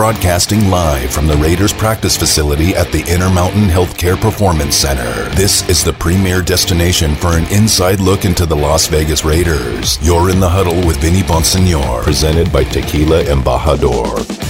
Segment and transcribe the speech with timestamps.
[0.00, 5.28] broadcasting live from the Raiders practice facility at the Intermountain Healthcare Performance Center.
[5.34, 9.98] This is the premier destination for an inside look into the Las Vegas Raiders.
[10.00, 14.49] You're in the huddle with Vinny Bonsignore, presented by Tequila Embajador.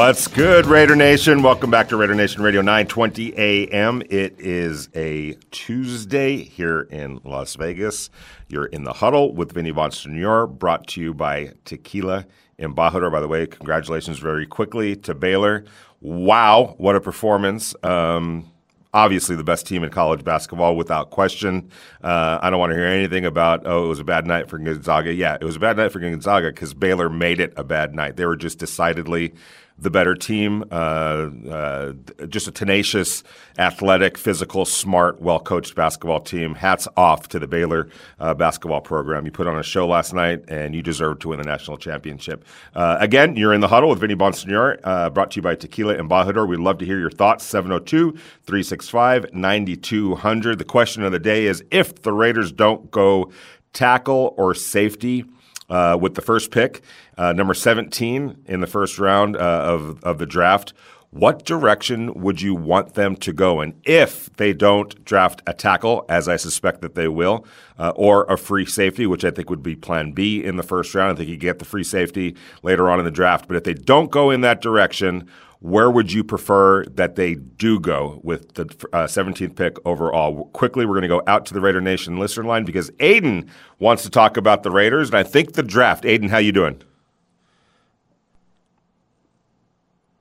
[0.00, 1.42] What's good, Raider Nation?
[1.42, 4.02] Welcome back to Raider Nation Radio 920 AM.
[4.08, 8.08] It is a Tuesday here in Las Vegas.
[8.48, 12.24] You're in the huddle with Vinny Bonsignore, brought to you by Tequila
[12.58, 13.12] Embajador.
[13.12, 15.66] By the way, congratulations very quickly to Baylor.
[16.00, 17.74] Wow, what a performance.
[17.82, 18.50] Um,
[18.94, 21.70] obviously the best team in college basketball without question.
[22.02, 24.58] Uh, I don't want to hear anything about, oh, it was a bad night for
[24.58, 25.12] Gonzaga.
[25.12, 28.16] Yeah, it was a bad night for Gonzaga because Baylor made it a bad night.
[28.16, 29.34] They were just decidedly
[29.80, 30.64] the better team.
[30.70, 31.92] Uh, uh,
[32.28, 33.22] just a tenacious,
[33.58, 36.54] athletic, physical, smart, well coached basketball team.
[36.54, 39.24] Hats off to the Baylor uh, basketball program.
[39.24, 42.44] You put on a show last night, and you deserve to win the national championship.
[42.74, 45.96] Uh, again, you're in the huddle with Vinny Bonsignore, uh, brought to you by Tequila
[45.96, 46.46] Embajador.
[46.46, 47.44] We'd love to hear your thoughts.
[47.44, 50.58] 702 365 9200.
[50.58, 53.32] The question of the day is if the Raiders don't go
[53.72, 55.24] tackle or safety,
[55.70, 56.82] uh, with the first pick,
[57.16, 60.74] uh, number 17 in the first round uh, of, of the draft.
[61.12, 66.04] What direction would you want them to go in if they don't draft a tackle,
[66.08, 67.44] as I suspect that they will,
[67.80, 70.94] uh, or a free safety, which I think would be plan B in the first
[70.94, 71.10] round?
[71.10, 73.48] I think you get the free safety later on in the draft.
[73.48, 75.28] But if they don't go in that direction,
[75.60, 78.62] where would you prefer that they do go with the
[78.94, 80.46] uh, 17th pick overall?
[80.46, 84.02] Quickly, we're going to go out to the Raider Nation listener line because Aiden wants
[84.04, 86.04] to talk about the Raiders, and I think the draft.
[86.04, 86.82] Aiden, how you doing?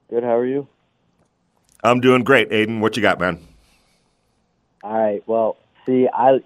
[0.10, 0.24] Good.
[0.24, 0.68] How are you?
[1.84, 2.82] I'm doing great, Aiden.
[2.82, 3.40] What you got, man?
[4.84, 5.24] All right.
[5.26, 5.56] Well,
[5.86, 6.42] see, I,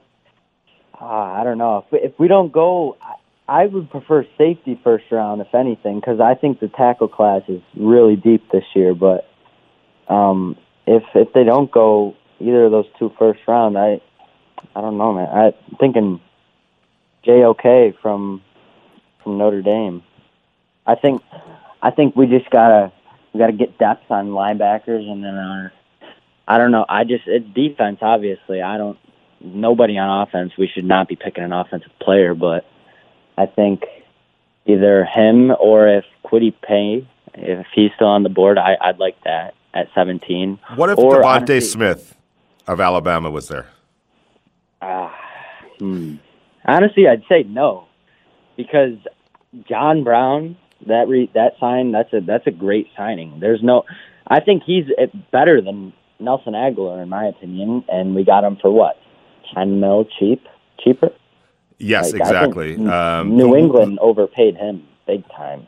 [1.01, 2.97] uh, I don't know if we, if we don't go.
[3.47, 7.61] I would prefer safety first round, if anything, because I think the tackle class is
[7.75, 8.93] really deep this year.
[8.93, 9.29] But
[10.07, 14.01] um, if if they don't go either of those two first round, I
[14.75, 15.27] I don't know, man.
[15.27, 16.21] I'm thinking
[17.25, 18.41] JOK from
[19.23, 20.03] from Notre Dame.
[20.85, 21.21] I think
[21.81, 22.93] I think we just gotta
[23.33, 25.73] we gotta get depth on linebackers, and then our
[26.47, 26.85] I don't know.
[26.87, 27.99] I just it's defense.
[28.01, 28.97] Obviously, I don't.
[29.41, 30.53] Nobody on offense.
[30.57, 32.65] We should not be picking an offensive player, but
[33.37, 33.83] I think
[34.65, 39.21] either him or if Kwity Paye, if he's still on the board, I, would like
[39.23, 40.59] that at 17.
[40.75, 42.15] What if or, DeVonta honestly, Smith
[42.67, 43.67] of Alabama was there?
[44.81, 45.11] Uh,
[45.79, 46.15] hmm.
[46.65, 47.87] Honestly, I'd say no,
[48.55, 48.97] because
[49.67, 50.57] John Brown
[50.87, 53.39] that re, that sign that's a that's a great signing.
[53.39, 53.83] There's no,
[54.27, 54.85] I think he's
[55.31, 58.99] better than Nelson Agholor in my opinion, and we got him for what,
[59.53, 60.45] ten mil cheap,
[60.79, 61.11] cheaper.
[61.79, 62.75] Yes, like, exactly.
[62.87, 65.65] Um, New England overpaid him big time.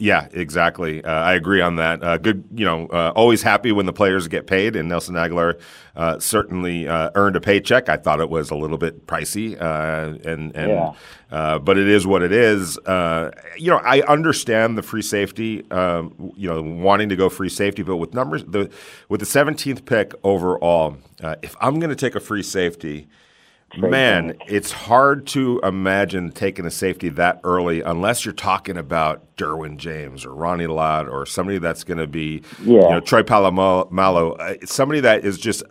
[0.00, 1.02] Yeah, exactly.
[1.02, 2.02] Uh, I agree on that.
[2.04, 5.60] Uh, good, you know, uh, always happy when the players get paid, and Nelson Agholor
[5.96, 7.88] uh, certainly uh, earned a paycheck.
[7.88, 10.94] I thought it was a little bit pricey, uh, and and
[11.30, 11.58] yeah.
[11.58, 12.78] but it is what it is.
[12.86, 15.68] you know, I understand the free safety.
[15.72, 18.70] Um, you know, wanting to go free safety, but with numbers, the
[19.08, 20.96] with the 17th pick overall,
[21.42, 23.08] if I'm going to take a free safety
[23.76, 29.76] Man, it's hard to imagine taking a safety that early unless you're talking about Derwin
[29.76, 32.80] James or Ronnie Lott or somebody that's going to be, yeah.
[32.80, 35.64] you know, Troy Polamalu, uh, somebody that is just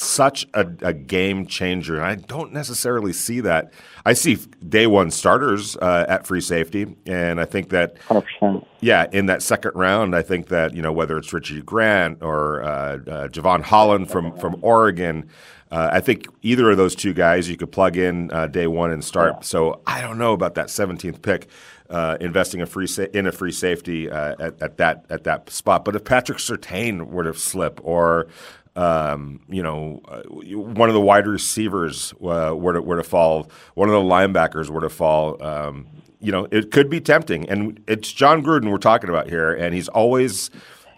[0.00, 1.96] such a, a, game changer.
[1.96, 3.72] And I don't necessarily see that.
[4.04, 4.36] I see
[4.66, 8.64] day one starters uh, at free safety, and I think that, 100%.
[8.80, 12.62] yeah, in that second round, I think that you know whether it's Richie Grant or
[12.62, 15.28] uh, uh, Jevon Holland from from Oregon.
[15.70, 18.90] Uh, I think either of those two guys you could plug in uh, day one
[18.90, 19.34] and start.
[19.36, 19.40] Yeah.
[19.42, 21.48] So I don't know about that 17th pick.
[21.90, 25.48] Uh, investing a free sa- in a free safety uh, at, at, that at that
[25.48, 25.86] spot.
[25.86, 28.28] But if Patrick Surtain were to slip, or
[28.76, 33.50] um, you know, uh, one of the wide receivers uh, were to were to fall,
[33.72, 35.86] one of the linebackers were to fall, um,
[36.20, 37.48] you know, it could be tempting.
[37.48, 40.50] And it's Jon Gruden we're talking about here, and he's always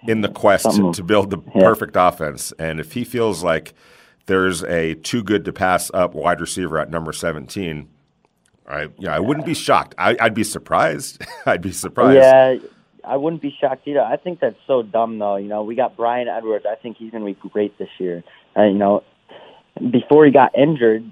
[0.09, 1.63] in the quest to, to build the yeah.
[1.63, 2.53] perfect offense.
[2.59, 3.75] And if he feels like
[4.31, 7.89] there's a too good to pass up wide receiver at number 17,
[8.65, 9.97] I, yeah, I wouldn't be shocked.
[9.99, 11.21] I, would be surprised.
[11.47, 12.19] I'd be surprised.
[12.19, 12.59] Yeah,
[13.05, 14.01] I wouldn't be shocked either.
[14.01, 15.35] I think that's so dumb, though.
[15.35, 16.65] You know, we got Bryan Edwards.
[16.65, 18.23] I think he's going to be great this year.
[18.57, 19.03] Uh, you know,
[19.91, 21.11] before he got injured,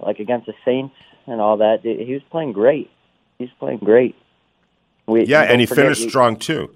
[0.00, 0.94] like against the Saints
[1.26, 1.80] and all that.
[1.82, 2.90] He was playing great.
[3.38, 4.14] He's playing great.
[5.06, 6.74] We, yeah, and he finished we, strong too.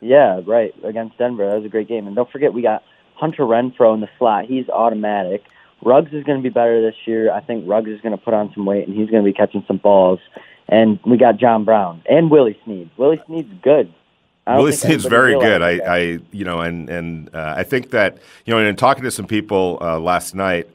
[0.00, 1.48] Yeah, right against Denver.
[1.48, 2.06] That was a great game.
[2.06, 2.84] And don't forget, we got
[3.24, 4.44] Hunter Renfrow in the slot.
[4.44, 5.42] He's automatic.
[5.82, 7.32] Ruggs is going to be better this year.
[7.32, 9.32] I think Ruggs is going to put on some weight, and he's going to be
[9.32, 10.20] catching some balls.
[10.68, 12.90] And we got John Brown and Willie Snead.
[12.98, 13.90] Willie Snead's good.
[14.46, 15.62] Willie Snead's very good.
[15.62, 15.98] I, I,
[16.32, 19.78] you know, and and uh, I think that you know, in talking to some people
[19.80, 20.68] uh, last night,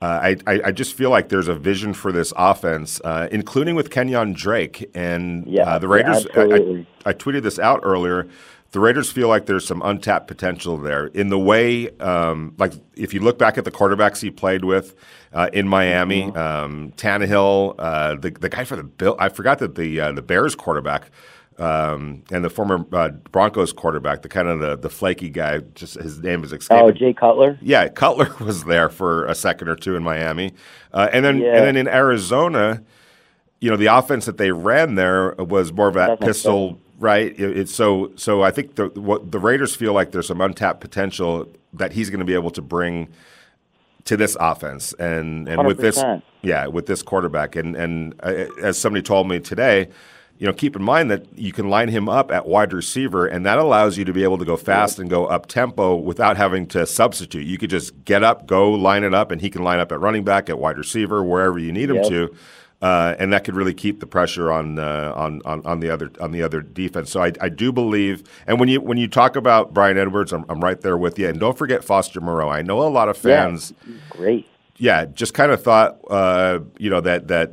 [0.00, 3.74] uh, I, I, I just feel like there's a vision for this offense, uh, including
[3.74, 6.28] with Kenyon Drake and yeah, uh, the Raiders.
[6.36, 8.28] Yeah, I, I, tweeted this out earlier.
[8.70, 13.14] The Raiders feel like there's some untapped potential there in the way, um, like if
[13.14, 14.94] you look back at the quarterbacks he played with
[15.32, 16.36] uh, in Miami, mm-hmm.
[16.36, 19.16] um, Tannehill, uh, the the guy for the Bill.
[19.18, 21.10] I forgot that the uh, the Bears quarterback.
[21.58, 25.94] Um, and the former uh, Broncos quarterback, the kind of the, the flaky guy, just
[25.94, 26.84] his name is escaping.
[26.84, 27.58] Oh, Jay Cutler.
[27.60, 30.52] Yeah, Cutler was there for a second or two in Miami,
[30.92, 31.56] uh, and then yeah.
[31.56, 32.84] and then in Arizona,
[33.58, 37.34] you know, the offense that they ran there was more of that That's pistol right?
[37.38, 38.42] It's so so.
[38.42, 42.20] I think the what the Raiders feel like there's some untapped potential that he's going
[42.20, 43.08] to be able to bring
[44.04, 45.66] to this offense, and and 100%.
[45.66, 46.02] with this,
[46.42, 49.88] yeah, with this quarterback, and and uh, as somebody told me today.
[50.40, 53.44] You know, keep in mind that you can line him up at wide receiver, and
[53.44, 56.68] that allows you to be able to go fast and go up tempo without having
[56.68, 57.44] to substitute.
[57.44, 59.98] You could just get up, go line it up, and he can line up at
[59.98, 62.08] running back, at wide receiver, wherever you need him Yep.
[62.10, 62.34] to
[62.80, 66.10] uh, and that could really keep the pressure on, uh, on on on the other
[66.20, 67.10] on the other defense.
[67.10, 70.44] So I, I do believe, and when you when you talk about Bryan Edwards, I'm,
[70.48, 71.28] I'm right there with you.
[71.28, 72.48] And don't forget Foster Moreau.
[72.48, 74.46] I know a lot of fans, Yeah, great.
[74.76, 77.52] yeah, just kind of thought, uh, you know, that that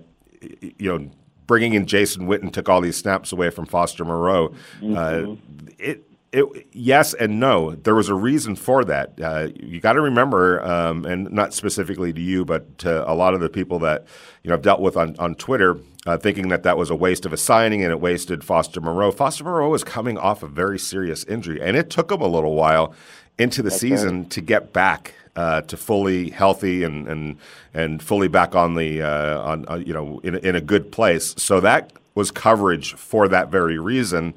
[0.78, 1.10] you know,
[1.48, 4.54] bringing in Jason Witten took all these snaps away from Foster Moreau.
[4.84, 5.36] Uh,
[5.80, 6.05] it
[6.36, 7.76] it, yes and no.
[7.76, 9.14] There was a reason for that.
[9.22, 13.34] Uh, you got to remember, um, and not specifically to you, but to a lot
[13.34, 14.06] of the people that
[14.44, 17.26] you know I've dealt with on on Twitter, uh, thinking that that was a waste
[17.26, 19.12] of a signing and it wasted Foster Moreau.
[19.12, 22.54] Foster Moreau was coming off a very serious injury, and it took him a little
[22.54, 22.94] while
[23.38, 25.14] into the season to get back.
[25.38, 27.36] Uh, to fully healthy and, and
[27.74, 31.36] and fully back on the uh, on uh, you know in, in a good place,
[31.38, 34.34] so that was coverage for that very reason.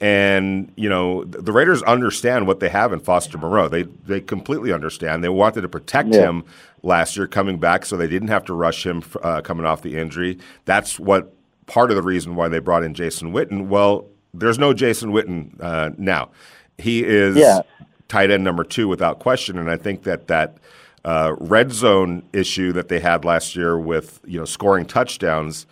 [0.00, 3.68] And you know the Raiders understand what they have in Foster Moreau.
[3.68, 5.22] They they completely understand.
[5.22, 6.22] They wanted to protect Yeah.
[6.28, 6.44] him
[6.82, 9.98] last year coming back, so they didn't have to rush him uh, coming off the
[9.98, 10.38] injury.
[10.64, 11.34] That's what
[11.66, 13.66] part of the reason why they brought in Jason Witten.
[13.68, 16.30] Well, there's no Jason Witten uh, now.
[16.78, 17.60] He is Yeah.
[18.08, 20.56] tight end number two without question, and I think that that
[21.04, 25.66] uh, red zone issue that they had last year with you know scoring touchdowns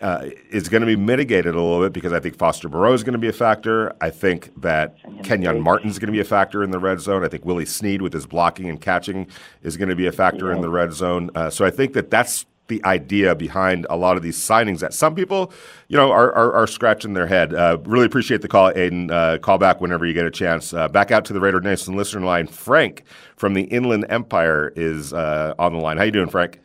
[0.00, 3.02] uh, is going to be mitigated a little bit because I think Foster Moreau is
[3.02, 3.94] going to be a factor.
[4.00, 7.24] I think that Kenyon Martin is going to be a factor in the red zone.
[7.24, 9.26] I think Willie Snead with his blocking and catching
[9.62, 11.30] is going to be a factor in the red zone.
[11.34, 14.94] Uh, so I think that that's the idea behind a lot of these signings that
[14.94, 15.52] some people,
[15.88, 17.52] you know, are, are, are scratching their head.
[17.52, 19.10] Uh, really appreciate the call, Aiden.
[19.10, 20.72] Uh, call back whenever you get a chance.
[20.72, 22.46] Uh, back out to the Raider Nation listener line.
[22.46, 23.04] Frank
[23.36, 25.98] from the Inland Empire is uh, on the line.
[25.98, 26.60] How you doing, Frank?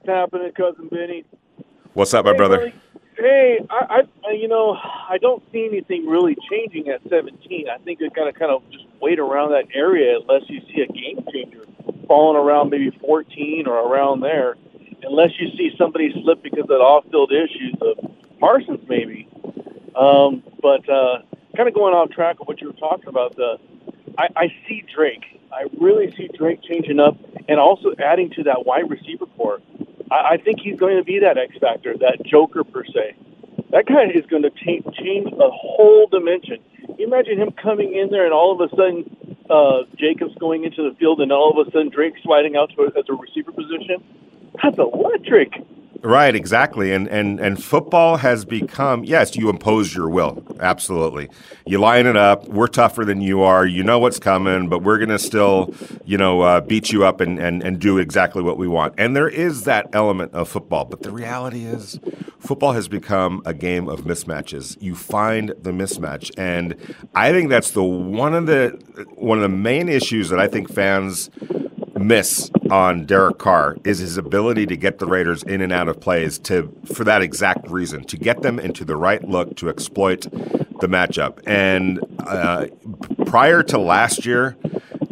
[0.00, 1.24] What's happening, cousin Benny?
[1.96, 2.58] What's up, my Hey, brother?
[2.58, 2.74] buddy.
[3.16, 7.70] Hey, I, I, you know, I don't see anything really changing at 17.
[7.70, 10.82] I think we got to kind of just wait around that area unless you see
[10.82, 11.64] a game changer
[12.06, 14.58] falling around maybe 14 or around there.
[15.04, 19.26] Unless you see somebody slip because of off-field issues of Parsons, maybe.
[19.98, 21.22] Um, but uh,
[21.56, 23.56] kind of going off track of what you were talking about, the
[24.18, 25.24] I, I see Drake.
[25.50, 27.16] I really see Drake changing up
[27.48, 29.60] and also adding to that wide receiver core.
[30.10, 33.16] I, I think he's going to be that X factor, that Joker per se.
[33.70, 36.58] That guy is going to ta- change a whole dimension.
[36.98, 40.88] You imagine him coming in there and all of a sudden uh, Jacobs going into
[40.88, 43.52] the field and all of a sudden Drake sliding out to a, as a receiver
[43.52, 44.02] position.
[44.62, 45.52] That's electric.
[46.02, 46.92] Right, exactly.
[46.92, 50.44] And and and football has become yes, you impose your will.
[50.60, 51.28] Absolutely.
[51.64, 52.46] You line it up.
[52.48, 53.66] We're tougher than you are.
[53.66, 55.74] You know what's coming, but we're gonna still,
[56.04, 58.94] you know, uh, beat you up and, and and do exactly what we want.
[58.98, 60.84] And there is that element of football.
[60.84, 61.98] But the reality is
[62.38, 64.76] football has become a game of mismatches.
[64.80, 66.30] You find the mismatch.
[66.36, 66.76] And
[67.14, 68.78] I think that's the one of the
[69.14, 71.30] one of the main issues that I think fans
[71.98, 76.00] miss on Derek Carr is his ability to get the Raiders in and out of
[76.00, 80.22] plays to for that exact reason to get them into the right look to exploit
[80.80, 81.40] the matchup.
[81.46, 82.66] And uh,
[83.26, 84.56] prior to last year,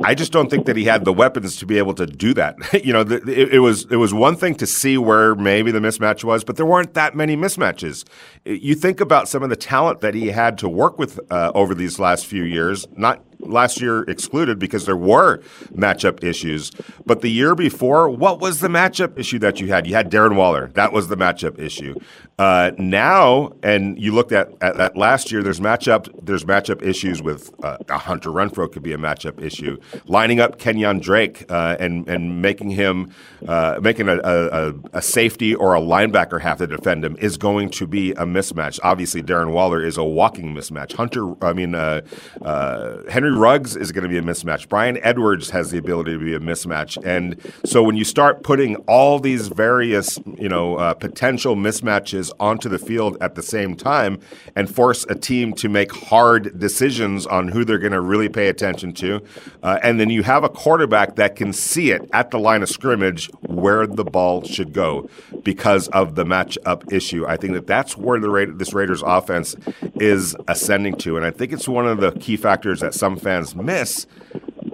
[0.02, 2.56] I just don't think that he had the weapons to be able to do that.
[2.84, 5.78] you know, the, it, it was it was one thing to see where maybe the
[5.78, 8.04] mismatch was, but there weren't that many mismatches.
[8.44, 11.74] You think about some of the talent that he had to work with uh, over
[11.74, 15.38] these last few years, not last year excluded because there were
[15.74, 16.70] matchup issues.
[17.06, 19.86] But the year before, what was the matchup issue that you had?
[19.86, 20.68] You had Darren Waller.
[20.74, 21.94] That was the matchup issue.
[22.36, 25.42] Uh, now, and you looked at, at, at, last year.
[25.42, 26.08] There's matchup.
[26.20, 29.78] There's matchup issues with uh, Hunter Renfrow could be a matchup issue.
[30.06, 33.12] Lining up Kenyon Drake uh, and and making him
[33.46, 37.70] uh, making a, a, a, safety or a linebacker have to defend him is going
[37.70, 38.80] to be a mismatch.
[38.82, 40.94] Obviously, Darren Waller is a walking mismatch.
[40.94, 42.00] Hunter, I mean uh,
[42.42, 43.02] uh,
[43.34, 44.68] Henry Ruggs is going to be a mismatch.
[44.68, 48.76] Bryan Edwards has the ability to be a mismatch, and so when you start putting
[48.86, 54.20] all these various you know potential mismatches onto the field at the same time
[54.54, 58.48] and force a team to make hard decisions on who they're going to really pay
[58.48, 59.20] attention to.
[59.62, 62.68] Uh, and then you have a quarterback that can see it at the line of
[62.68, 65.08] scrimmage where the ball should go
[65.42, 67.26] because of the matchup issue.
[67.26, 69.56] I think that that's where the Ra- this Raiders offense
[69.96, 71.16] is ascending to.
[71.16, 74.06] And I think it's one of the key factors that some fans miss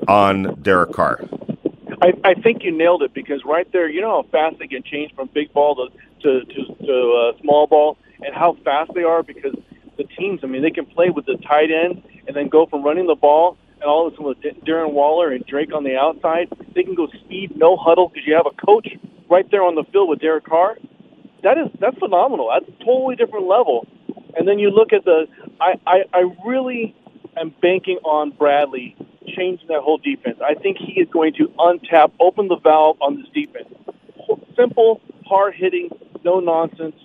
[0.09, 1.25] on Derek Carr.
[2.03, 4.83] I, I think you nailed it because right there, you know how fast they can
[4.83, 5.89] change from big ball to
[6.23, 9.55] to to, to uh, small ball, and how fast they are because
[9.97, 10.41] the teams.
[10.43, 13.15] I mean, they can play with the tight end and then go from running the
[13.15, 16.83] ball and all of a sudden with Darren Waller and Drake on the outside, they
[16.83, 18.89] can go speed, no huddle because you have a coach
[19.31, 20.77] right there on the field with Derek Carr.
[21.43, 22.51] That is that's phenomenal.
[22.53, 23.87] That's a totally different level.
[24.37, 25.27] And then you look at the.
[25.59, 26.95] I I, I really
[27.37, 28.97] am banking on Bradley
[29.37, 30.39] changing that whole defense.
[30.45, 33.69] I think he is going to untap, open the valve on this defense.
[34.57, 35.91] Simple, hard hitting,
[36.25, 36.97] no nonsense.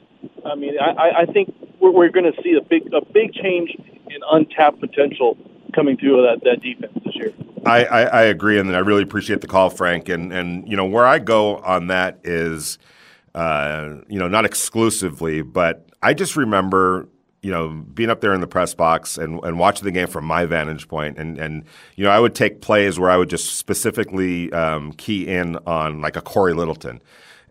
[0.45, 3.71] I mean, I, I think we're, we're going to see a big a big change
[4.09, 5.37] in untapped potential
[5.73, 7.33] coming through that, that defense this year.
[7.65, 10.09] I, I, I agree, and I really appreciate the call, Frank.
[10.09, 12.77] And and you know where I go on that is,
[13.33, 17.07] uh, you know, not exclusively, but I just remember
[17.45, 20.25] you know, being up there in the press box and, and watching the game from
[20.25, 21.63] my vantage point, and and
[21.95, 26.01] you know, I would take plays where I would just specifically um, key in on
[26.01, 27.03] like a Cory Littleton.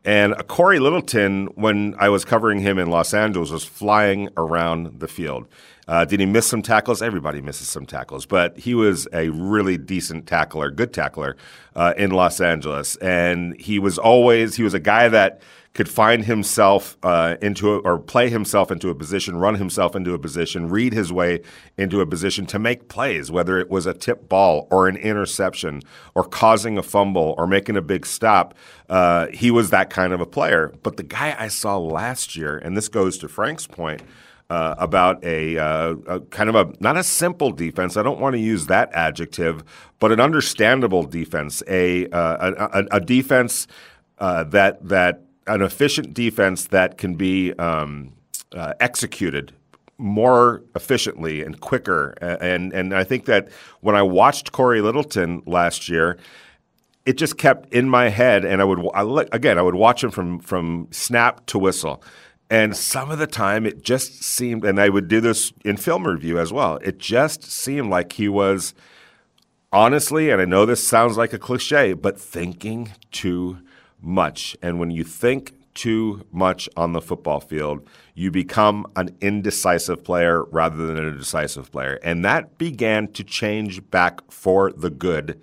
[0.04, 5.08] And Cory Littleton, when I was covering him in Los Angeles, was flying around the
[5.08, 5.46] field.
[5.86, 7.00] Uh, did he miss some tackles?
[7.00, 11.36] Everybody misses some tackles, but he was a really decent tackler, good tackler
[11.76, 12.96] uh, in Los Angeles.
[12.96, 15.40] And he was always, he was a guy that
[15.74, 20.14] could find himself uh, into a, or play himself into a position, run himself into
[20.14, 21.40] a position, read his way
[21.76, 25.82] into a position to make plays, whether it was a tip ball or an interception
[26.14, 28.54] or causing a fumble or making a big stop.
[28.88, 30.72] Uh, he was that kind of a player.
[30.84, 34.02] But the guy I saw last year, and this goes to Frank's point.
[34.50, 37.96] Uh, about a, uh, a, kind of a not a simple defense.
[37.96, 39.64] I don't want to use that adjective,
[39.98, 43.66] but an understandable defense, a uh, a, a, defense
[44.18, 48.12] uh, that that an efficient defense that can be um,
[48.54, 49.52] uh, executed
[49.98, 52.10] more efficiently and quicker.
[52.20, 53.48] And and I think that
[53.80, 56.18] when I watched Cory Littleton last year,
[57.06, 60.10] it just kept in my head, and I would I, again I would watch him
[60.10, 62.02] from from snap to whistle.
[62.50, 66.06] And some of the time, it just seemed, and I would do this in film
[66.06, 66.76] review as well.
[66.82, 68.74] It just seemed like he was
[69.72, 73.58] honestly, and I know this sounds like a cliche, but thinking too
[74.04, 74.56] much.
[74.62, 80.44] And when you think too much on the football field, you become an indecisive player
[80.44, 81.98] rather than a decisive player.
[82.02, 85.40] And that began to change back for the good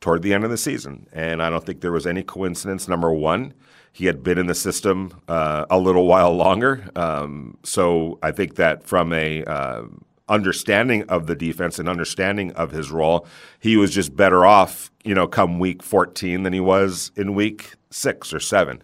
[0.00, 1.06] toward the end of the season.
[1.12, 2.86] And I don't think there was any coincidence.
[2.86, 3.54] Number one,
[3.92, 6.88] he had been in the system uh, a little while longer.
[6.94, 9.84] Um, so I think that from a uh,
[10.28, 13.26] understanding of the defense and understanding of his role,
[13.58, 17.72] he was just better off, you know, come week 14 than he was in week
[17.96, 18.82] six or seven.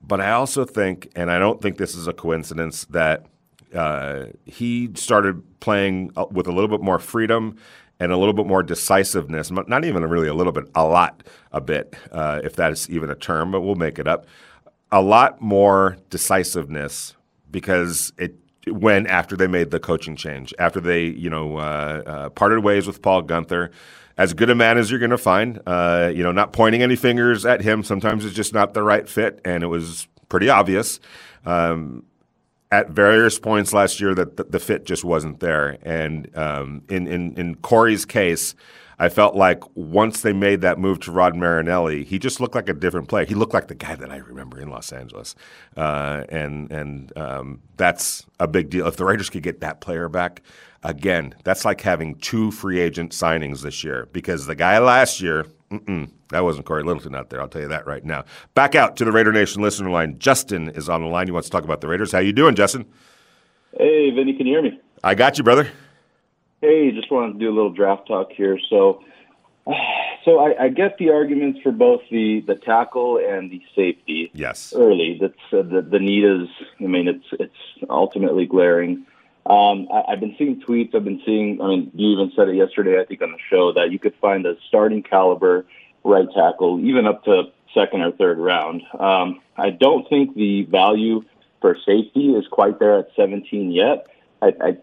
[0.00, 3.26] But I also think, and I don't think this is a coincidence, that
[3.74, 7.56] uh, he started playing uh, with a little bit more freedom
[8.00, 9.50] and a little bit more decisiveness.
[9.50, 13.10] Not even really a little bit, a lot, a bit, uh, if that is even
[13.10, 14.26] a term, but we'll make it up.
[14.90, 17.14] A lot more decisiveness
[17.50, 18.36] because it
[18.68, 22.86] when after they made the coaching change, after they you know uh, uh, parted ways
[22.86, 23.70] with Paul Guenther
[24.16, 25.60] as good a man as you're going to find.
[25.66, 27.82] Uh, you know, not pointing any fingers at him.
[27.82, 31.00] Sometimes it's just not the right fit, and it was pretty obvious
[31.44, 32.04] um,
[32.70, 35.78] at various points last year that the, the fit just wasn't there.
[35.82, 38.54] And um, in, in in Cory's case.
[38.98, 42.68] I felt like once they made that move to Rod Marinelli, he just looked like
[42.68, 43.24] a different player.
[43.24, 45.34] He looked like the guy that I remember in Los Angeles,
[45.76, 48.86] uh, and and um, that's a big deal.
[48.86, 50.40] If the Raiders could get that player back,
[50.84, 55.46] Again, that's like having two free agent signings this year because the guy last year,
[56.30, 57.40] that wasn't Cory Littleton out there.
[57.40, 58.24] I'll tell you that right now.
[58.54, 60.18] Back out to the Raider Nation listener line.
[60.18, 61.26] Justin is on the line.
[61.26, 62.12] He wants to talk about the Raiders.
[62.12, 62.84] How you doing, Justin?
[63.78, 64.80] Hey, Vinny, can you hear me?
[65.04, 65.62] I got you, brother.
[65.62, 65.68] I got you, brother.
[65.68, 65.68] How you doing, Justin?
[65.68, 65.70] I got you, brother.
[65.70, 65.70] How you doing, Justin?
[65.70, 65.72] Hey, Vinny, can you hear me?
[65.72, 65.72] I got you, brother.
[65.72, 66.90] Hey, Vinny, can you hear me?
[66.90, 68.58] Hey, just wanted to do a little draft talk here.
[68.68, 69.02] So,
[70.24, 74.30] so I, I get the arguments for both the the tackle and the safety.
[74.34, 74.72] Yes.
[74.76, 76.48] Early, that's uh, the the need is.
[76.80, 79.06] I mean, it's it's ultimately glaring.
[79.46, 80.94] Um, I, I've been seeing tweets.
[80.94, 81.60] I've been seeing.
[81.60, 83.00] I mean, you even said it yesterday.
[83.00, 85.66] I think on the show that you could find a starting caliber
[86.04, 87.44] right tackle, even up to
[87.74, 88.82] second or third round.
[88.98, 91.24] Um, I don't think the value
[91.60, 94.06] for safety is quite there at 17 yet.
[94.42, 94.76] I, I,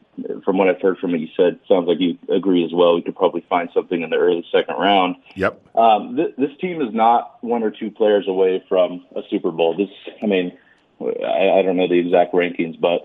[0.46, 2.96] from what I've heard from what you said, sounds like you agree as well.
[2.96, 5.18] We could probably find something in the early second round.
[5.36, 5.76] Yep.
[5.76, 9.76] Um, th- this team is not one or two players away from a Super Bowl.
[9.76, 9.90] This,
[10.24, 10.58] I mean,
[11.02, 13.02] I, I don't know the exact rankings, but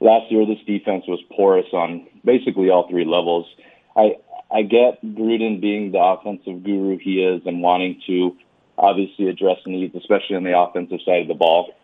[0.00, 3.46] last year this defense was porous on basically all three levels.
[3.96, 4.16] I
[4.50, 8.36] I get Gruden being the offensive guru he is and wanting to
[8.78, 11.74] obviously address needs, especially on the offensive side of the ball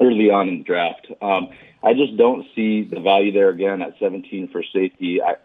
[0.00, 1.08] early on in the draft.
[1.22, 1.48] Um,
[1.82, 5.20] I just don't see the value there again at 17 for safety.
[5.22, 5.36] I,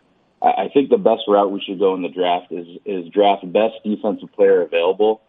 [0.41, 3.75] I think the best route we should go in the draft is is draft best
[3.83, 5.21] defensive player available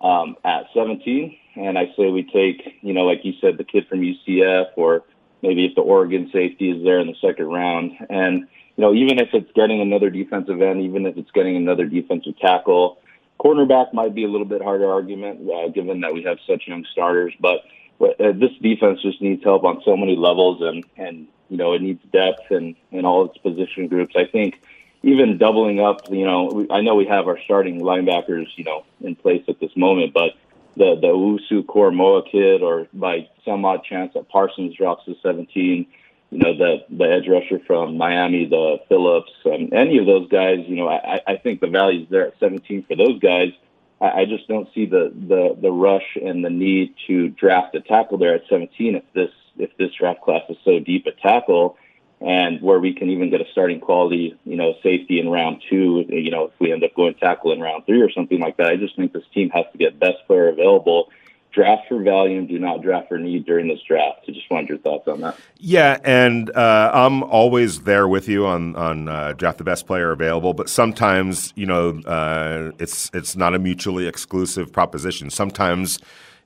[0.00, 3.86] um, at 17, and I say we take you know like you said the kid
[3.88, 5.04] from UCF or
[5.44, 9.18] maybe if the Oregon safety is there in the second round, and you know even
[9.18, 12.98] if it's getting another defensive end, even if it's getting another defensive tackle,
[13.38, 16.84] cornerback might be a little bit harder argument uh, given that we have such young
[16.90, 17.60] starters, but
[18.00, 21.82] uh, this defense just needs help on so many levels, and and you know it
[21.82, 24.14] needs depth and in all its position groups.
[24.16, 24.60] I think
[25.04, 28.84] even doubling up, you know, we, I know we have our starting linebackers, you know,
[29.02, 30.32] in place at this moment, but
[30.76, 35.86] the the Usu Moa kid, or by some odd chance that Parsons drops to 17,
[36.30, 40.58] you know, the the edge rusher from Miami, the Phillips, um, any of those guys,
[40.66, 43.52] you know, I, I think the value is there at 17 for those guys.
[44.00, 47.80] I, I just don't see the, the the rush and the need to draft a
[47.80, 51.76] tackle there at 17 if this if this draft class is so deep at tackle
[52.20, 56.04] and where we can even get a starting quality, you know, safety in round two,
[56.08, 58.68] you know, if we end up going tackle in round three or something like that.
[58.68, 61.10] I just think this team has to get best player available
[61.54, 64.26] draft for value and do not draft for need during this draft.
[64.26, 65.38] So just wanted your thoughts on that.
[65.58, 70.10] Yeah, and uh, I'm always there with you on on uh, draft the best player
[70.10, 75.30] available, but sometimes you know uh, it's it's not a mutually exclusive proposition.
[75.30, 75.98] Sometimes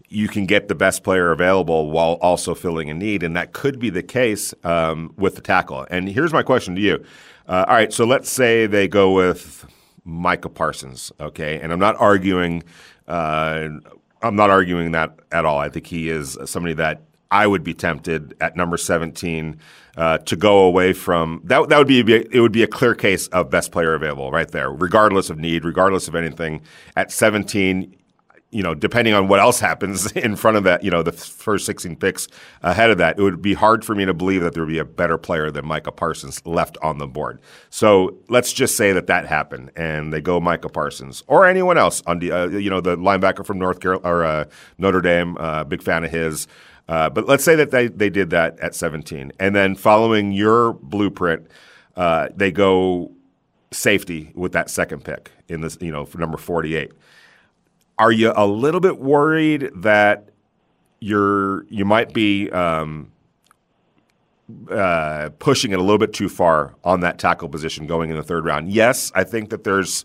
[0.08, 3.78] you can get the best player available while also filling a need, and that could
[3.78, 5.86] be the case um, with the tackle.
[5.90, 7.04] And here's my question to you:
[7.46, 9.66] uh, All right, so let's say they go with
[10.04, 12.62] Micah Parsons, okay, and I'm not arguing
[13.08, 13.68] uh,
[14.22, 15.58] I'm not arguing that at all.
[15.58, 19.58] I think he is somebody that I would be tempted at number 17
[19.96, 21.68] uh, to go away from that.
[21.68, 24.70] That would be it would be a clear case of best player available right there,
[24.70, 26.62] regardless of need, regardless of anything.
[26.96, 27.94] At 17,
[28.50, 31.66] you know, depending on what else happens in front of that, you know, the first
[31.66, 32.28] 16 picks
[32.62, 34.78] ahead of that, it would be hard for me to believe that there would be
[34.78, 37.40] a better player than Micah Parsons left on the board.
[37.70, 42.02] So let's just say that that happened, and they go Micah Parsons or anyone else
[42.06, 44.44] on the, uh, you know, the linebacker from North Carolina or uh,
[44.78, 45.36] Notre Dame.
[45.38, 46.46] Uh, big fan of his.
[46.88, 50.72] Uh, but let's say that they, they did that at 17, and then following your
[50.72, 51.46] blueprint,
[51.96, 53.12] uh, they go
[53.70, 56.92] safety with that second pick in this, you know, number 48
[57.98, 60.28] are you a little bit worried that
[61.00, 63.10] you're you might be um,
[64.70, 68.22] uh, pushing it a little bit too far on that tackle position going in the
[68.22, 68.70] third round.
[68.70, 70.04] Yes, I think that there's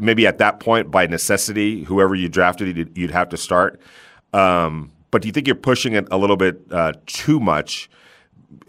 [0.00, 3.80] maybe at that point by necessity, whoever you drafted, you'd, you'd have to start.
[4.32, 7.88] Um, but do you think you're pushing it a little bit uh, too much?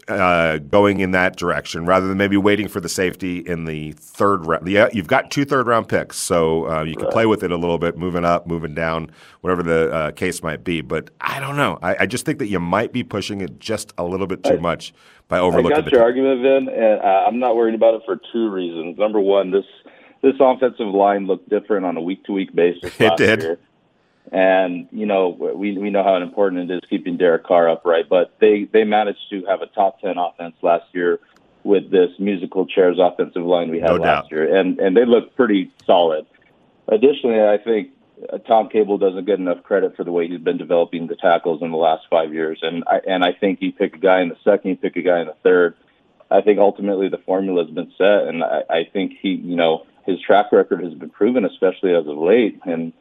[0.08, 4.46] Uh, going in that direction rather than maybe waiting for the safety in the third
[4.46, 4.66] round.
[4.68, 7.12] Yeah, you've got two third round picks, so uh, you can right.
[7.12, 10.64] play with it a little bit, moving up, moving down, whatever the uh, case might
[10.64, 10.80] be.
[10.80, 11.78] But I don't know.
[11.82, 14.54] I, I, just think that you might be pushing it just a little bit too
[14.54, 14.94] I, much
[15.28, 15.78] by overlooking.
[15.78, 18.98] I got your argument, Vin, and uh, I'm not worried about it for two reasons.
[18.98, 19.64] Number one, this
[20.22, 22.92] this offensive line looked different on a week to week basis.
[23.00, 23.42] It did.
[23.42, 23.58] Year.
[24.32, 28.34] And you know we we know how important it is keeping Derek Carr upright, but
[28.40, 31.20] they they managed to have a top ten offense last year
[31.62, 34.32] with this musical chairs offensive line we had no last doubt.
[34.32, 36.26] year, and and they look pretty solid.
[36.88, 37.90] Additionally, I think
[38.32, 41.62] uh, Tom Cable doesn't get enough credit for the way he's been developing the tackles
[41.62, 44.28] in the last five years, and I and I think you pick a guy in
[44.28, 45.76] the second, you pick a guy in the third.
[46.30, 49.86] I think ultimately the formula has been set, and I, I think he, you know,
[50.04, 52.92] his track record has been proven, especially as of late, and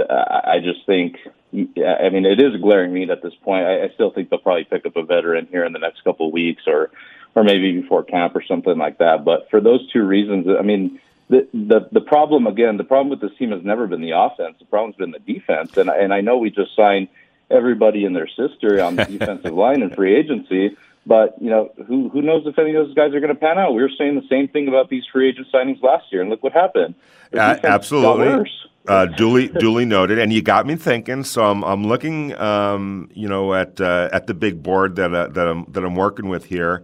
[0.00, 1.16] I just think,
[1.52, 3.66] I mean, it is a glaring need at this point.
[3.66, 6.26] I, I still think they'll probably pick up a veteran here in the next couple
[6.26, 6.90] of weeks, or,
[7.34, 9.24] or maybe before camp or something like that.
[9.24, 13.20] But for those two reasons, I mean, the the the problem again, the problem with
[13.20, 14.56] this team has never been the offense.
[14.58, 17.08] The problem's been the defense, and and I know we just signed
[17.50, 20.76] everybody and their sister on the defensive line in free agency.
[21.04, 23.58] But you know, who who knows if any of those guys are going to pan
[23.58, 23.74] out?
[23.74, 26.42] We were saying the same thing about these free agent signings last year, and look
[26.42, 26.94] what happened.
[27.32, 28.50] Uh, absolutely.
[28.88, 31.24] Uh, duly duly noted, and you got me thinking.
[31.24, 35.28] So I'm I'm looking, um, you know, at uh, at the big board that uh,
[35.28, 36.82] that I'm that I'm working with here,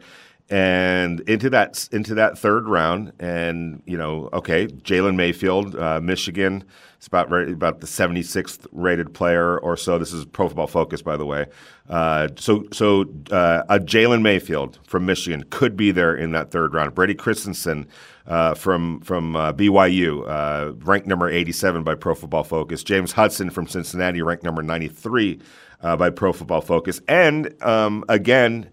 [0.51, 6.65] and into that into that third round, and you know, okay, Jalen Mayfield, uh, Michigan,
[7.03, 9.99] it's about about the 76th rated player or so.
[9.99, 11.47] This is Pro Football Focus, by the way.
[11.89, 16.75] Uh, so so uh, a Jalen Mayfield from Michigan could be there in that third
[16.75, 16.95] round.
[16.95, 17.89] Brady Christensen
[18.29, 22.85] uh, from from uh, BYU, uh, ranked number 87 by Pro Football Focus.
[22.85, 25.41] James Hudson from Cincinnati, ranked number 93
[25.81, 27.01] uh, by Pro Football Focus.
[27.09, 28.71] And um, again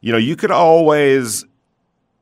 [0.00, 1.44] you know, you could always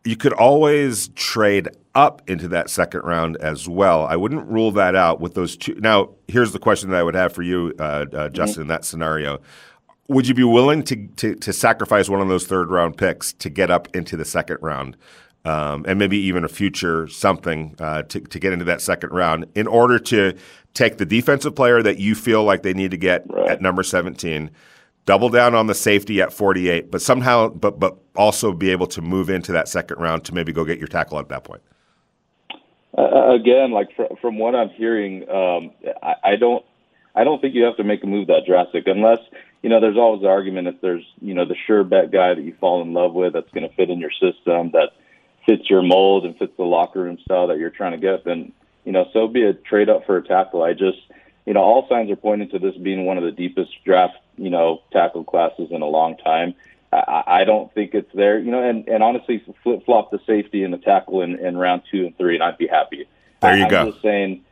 [0.06, 4.06] you could always trade up into that second round as well.
[4.06, 5.74] I wouldn't rule that out with those two.
[5.76, 8.34] Now, here's the question that I would have for you, uh, uh, mm-hmm.
[8.34, 8.60] Justin, mm-hmm.
[8.62, 9.40] in that scenario.
[10.08, 13.50] Would you be willing to, to, to sacrifice one of those third round picks to
[13.50, 14.96] get up into the second round?
[15.44, 19.46] Um, and maybe even a future something uh, to, to get into that second round
[19.54, 20.36] in order to
[20.74, 23.50] take the defensive player that you feel like they need to get right.
[23.50, 24.50] at number 17
[25.06, 29.00] double down on the safety at 48, but somehow, but but also be able to
[29.00, 31.62] move into that second round to maybe go get your tackle at that point.
[32.96, 35.70] Uh, again, like fr- from what I'm hearing, um,
[36.02, 36.64] I, I don't,
[37.14, 39.18] I don't think you have to make a move that drastic unless
[39.62, 39.80] you know.
[39.80, 42.82] There's always the argument if there's you know the sure bet guy that you fall
[42.82, 44.90] in love with that's going to fit in your system that
[45.46, 48.52] fits your mold and fits the locker room style that you're trying to get, then
[48.84, 50.62] you know so be a trade up for a tackle.
[50.62, 50.98] I just
[51.46, 54.50] you know, all signs are pointing to this being one of the deepest draft, you
[54.50, 56.54] know, tackle classes in a long time.
[56.92, 60.62] I, I don't think it's there, you know, and, and honestly, flip flop the safety
[60.62, 63.06] and the tackle in, in round two and three, and I'd be happy.
[63.42, 63.90] There you I'm go.
[63.90, 64.44] Just saying,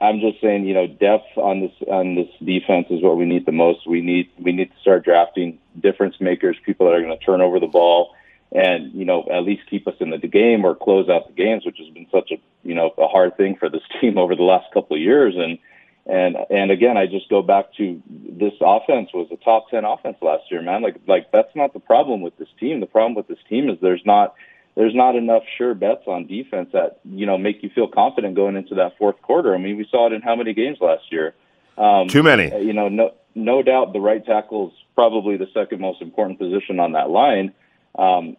[0.00, 3.46] I'm just saying, you know, depth on this on this defense is what we need
[3.46, 3.86] the most.
[3.86, 7.40] We need we need to start drafting difference makers, people that are going to turn
[7.40, 8.14] over the ball,
[8.52, 11.64] and you know, at least keep us in the game or close out the games,
[11.64, 14.42] which has been such a you know a hard thing for this team over the
[14.42, 15.34] last couple of years.
[15.36, 15.58] And
[16.06, 20.16] and and again, I just go back to this offense was a top ten offense
[20.22, 20.82] last year, man.
[20.82, 22.80] Like like that's not the problem with this team.
[22.80, 24.34] The problem with this team is there's not
[24.76, 28.54] there's not enough sure bets on defense that you know make you feel confident going
[28.56, 29.54] into that fourth quarter.
[29.54, 31.34] I mean, we saw it in how many games last year?
[31.76, 32.46] Um, Too many.
[32.64, 36.78] You know, no no doubt the right tackle is probably the second most important position
[36.78, 37.52] on that line.
[37.98, 38.36] Um,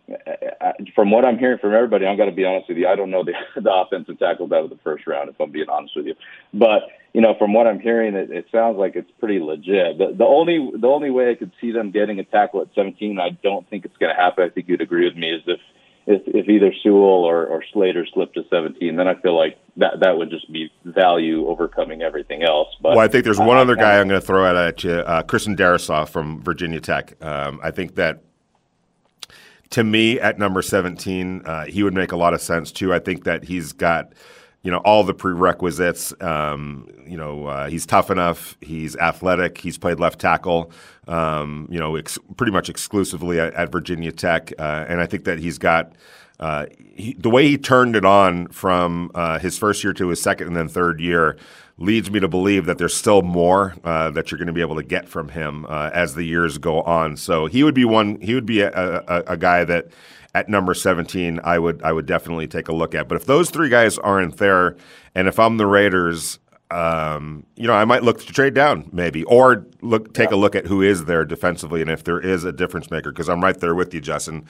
[0.94, 2.88] from what I'm hearing from everybody, I'm going to be honest with you.
[2.88, 5.70] I don't know the, the offensive tackles out of the first round, if I'm being
[5.70, 6.16] honest with you.
[6.54, 9.98] But you know, from what I'm hearing, it, it sounds like it's pretty legit.
[9.98, 13.20] The, the only the only way I could see them getting a tackle at 17,
[13.20, 14.44] I don't think it's going to happen.
[14.44, 15.60] I think you'd agree with me, is if
[16.08, 20.00] if, if either Sewell or, or Slater slipped to 17, then I feel like that
[20.02, 22.70] that would just be value overcoming everything else.
[22.82, 24.84] But well, I think there's one uh, other guy I'm going to throw out at
[24.86, 27.22] you, uh, Christian Darrisaw from Virginia Tech.
[27.22, 28.24] Um, I think that
[29.72, 32.94] to me at number 17, uh, he would make a lot of sense too.
[32.94, 34.14] I think that he's got
[34.64, 36.14] you know all the prerequisites.
[36.22, 38.58] Um, you know uh, he's tough enough.
[38.62, 39.58] He's athletic.
[39.58, 40.72] He's played left tackle.
[41.08, 45.24] Um, you know ex- pretty much exclusively at, at Virginia Tech, uh, and I think
[45.26, 45.94] that he's got.
[46.40, 50.22] Uh, he, the way he turned it on from uh, his first year to his
[50.22, 51.36] second and then third year
[51.78, 54.76] leads me to believe that there's still more uh, that you're going to be able
[54.76, 57.16] to get from him uh, as the years go on.
[57.16, 58.20] So he would be one.
[58.20, 59.88] He would be a, a, a, guy that
[60.34, 63.08] at number 17 I would I would definitely take a look at.
[63.08, 64.76] But if those three guys aren't there,
[65.16, 66.40] and if I'm the Raiders.
[66.70, 70.36] Um, you know, I might look to trade down maybe, or look take yeah.
[70.36, 73.10] a look at who is there defensively, and if there is a difference maker.
[73.10, 74.46] Because I'm right there with you, Justin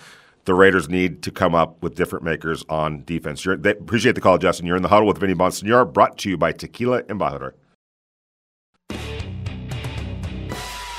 [0.48, 3.46] the Raiders need to come up with different makers on defense.
[3.46, 4.66] You're, they appreciate the call, Justin.
[4.66, 7.52] You're in the huddle with Vinny Bonsignore, brought to you by Tequila Embajador.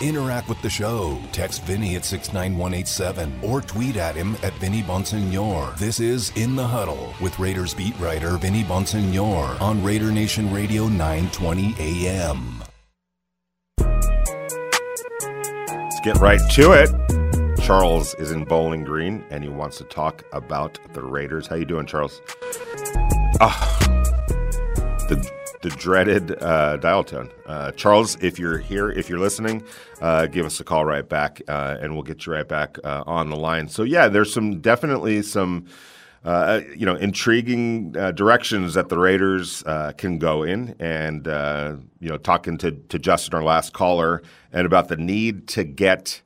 [0.01, 1.19] Interact with the show.
[1.33, 5.77] Text Vinny at 69187 or tweet at him at Vinny Bonsignore.
[5.77, 10.87] This is In the Huddle with Raiders beat writer Vinny Bonsignore on Raider Nation Radio
[10.87, 12.63] 920 AM.
[15.75, 17.18] Let's get right to it.
[17.69, 21.47] Charles is in Bowling Green and he wants to talk about the Raiders.
[21.47, 22.23] How you doing, Charles?
[23.43, 23.77] Ah,
[25.11, 27.31] the the dreaded uh, dial tone.
[27.45, 29.63] Uh, Charles, if you're here, if you're listening,
[30.01, 33.05] uh, give us a call right back, uh, and we'll get you right back uh,
[33.07, 33.69] on the line.
[33.69, 35.67] So yeah, there's some definitely some.
[36.25, 39.63] Uh, you know, intriguing directions that the Raiders
[39.99, 41.27] can go in, and
[42.01, 44.23] you know, talking to to Justin, our last caller,
[44.55, 46.23] and about the need to get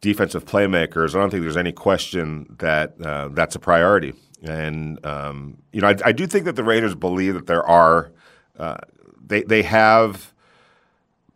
[0.00, 4.14] defensive playmakers, I don't think there's any question that uh, that's a priority.
[4.42, 8.10] And um, you know, I, I, do think that the Raiders believe that there are
[8.58, 8.78] uh,
[9.24, 10.32] they they have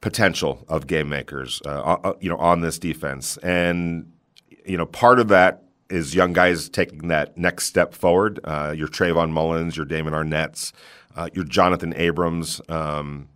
[0.00, 3.36] potential of game makers, uh, uh, you know, on this defense.
[3.38, 4.10] And
[4.64, 8.40] you know, part of that is young guys taking that next step forward.
[8.44, 10.72] Uh, your Trayvon Mullins, your Damon Arnette's,
[11.16, 13.28] uh, your Jonathan Abrams, um,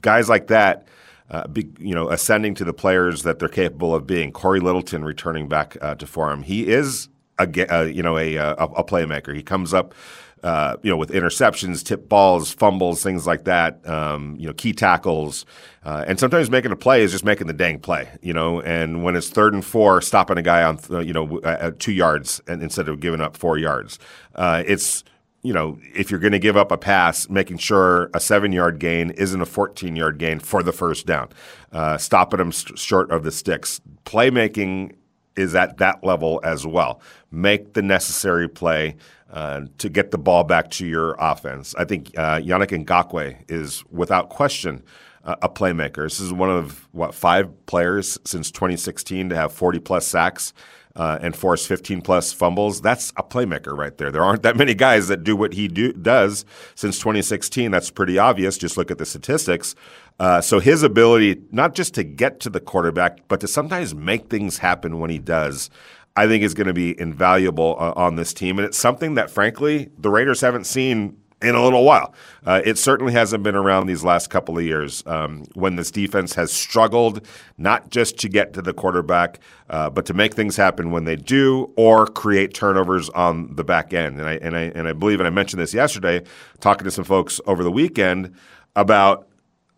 [0.00, 0.86] guys like that.
[1.28, 4.30] Uh, be, you know, ascending to the players that they're capable of being.
[4.30, 6.44] Cory Littleton returning back uh, to form.
[6.44, 7.08] He is
[7.38, 9.34] a uh, you know a, a, a playmaker.
[9.34, 9.94] He comes up.
[10.42, 13.84] Uh, you know, with interceptions, tip balls, fumbles, things like that.
[13.88, 15.44] Um, you know, key tackles,
[15.82, 18.08] uh, and sometimes making a play is just making the dang play.
[18.20, 21.40] You know, and when it's third and four, stopping a guy on you know
[21.78, 23.98] two yards and instead of giving up four yards,
[24.36, 25.02] uh, it's
[25.46, 28.80] you know, if you're going to give up a pass, making sure a seven yard
[28.80, 31.28] gain isn't a 14 yard gain for the first down,
[31.70, 33.80] uh, stopping them st- short of the sticks.
[34.04, 34.96] Playmaking
[35.36, 37.00] is at that level as well.
[37.30, 38.96] Make the necessary play
[39.30, 41.76] uh, to get the ball back to your offense.
[41.78, 44.82] I think uh, Yannick Ngakoue is without question
[45.26, 46.04] a playmaker.
[46.04, 50.52] This is one of what five players since 2016 to have 40 plus sacks
[50.96, 54.10] uh, and force 15 plus fumbles, that's a playmaker right there.
[54.10, 57.70] There aren't that many guys that do what he do, does since 2016.
[57.70, 58.56] That's pretty obvious.
[58.56, 59.74] Just look at the statistics.
[60.18, 64.30] Uh, so his ability not just to get to the quarterback, but to sometimes make
[64.30, 65.68] things happen when he does,
[66.16, 68.58] I think is going to be invaluable uh, on this team.
[68.58, 72.14] And it's something that, frankly, the Raiders haven't seen in a little while.
[72.44, 76.34] Uh, it certainly hasn't been around these last couple of years um, when this defense
[76.34, 77.26] has struggled
[77.58, 81.16] not just to get to the quarterback, uh, but to make things happen when they
[81.16, 84.18] do or create turnovers on the back end.
[84.18, 86.22] And I and I and I believe, and I mentioned this yesterday,
[86.60, 88.34] talking to some folks over the weekend
[88.74, 89.28] about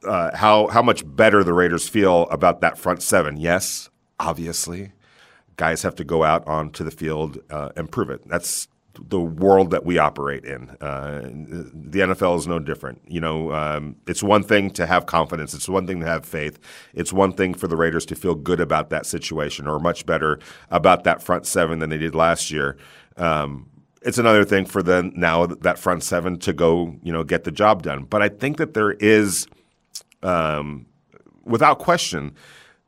[0.04, 3.36] uh, how how much better the Raiders feel about that front seven.
[3.36, 3.90] Yes,
[4.20, 4.92] obviously,
[5.56, 8.26] guys have to go out onto the field uh, and prove it.
[8.28, 8.68] That's
[9.06, 10.70] the world that we operate in.
[10.80, 13.02] Uh, the NFL is no different.
[13.06, 15.54] You know, um, it's one thing to have confidence.
[15.54, 16.58] It's one thing to have faith.
[16.94, 20.38] It's one thing for the Raiders to feel good about that situation or much better
[20.70, 22.76] about that front seven than they did last year.
[23.16, 23.68] Um,
[24.02, 27.50] it's another thing for them now that front seven to go, you know, get the
[27.50, 28.04] job done.
[28.04, 29.46] But I think that there is,
[30.22, 30.86] um,
[31.44, 32.34] without question,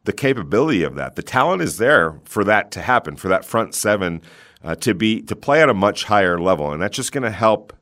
[0.04, 1.16] the capability of that.
[1.16, 4.22] The talent is there for that to happen, for that front seven
[4.62, 7.30] uh, to be to play at a much higher level, and that's just going to
[7.30, 7.72] help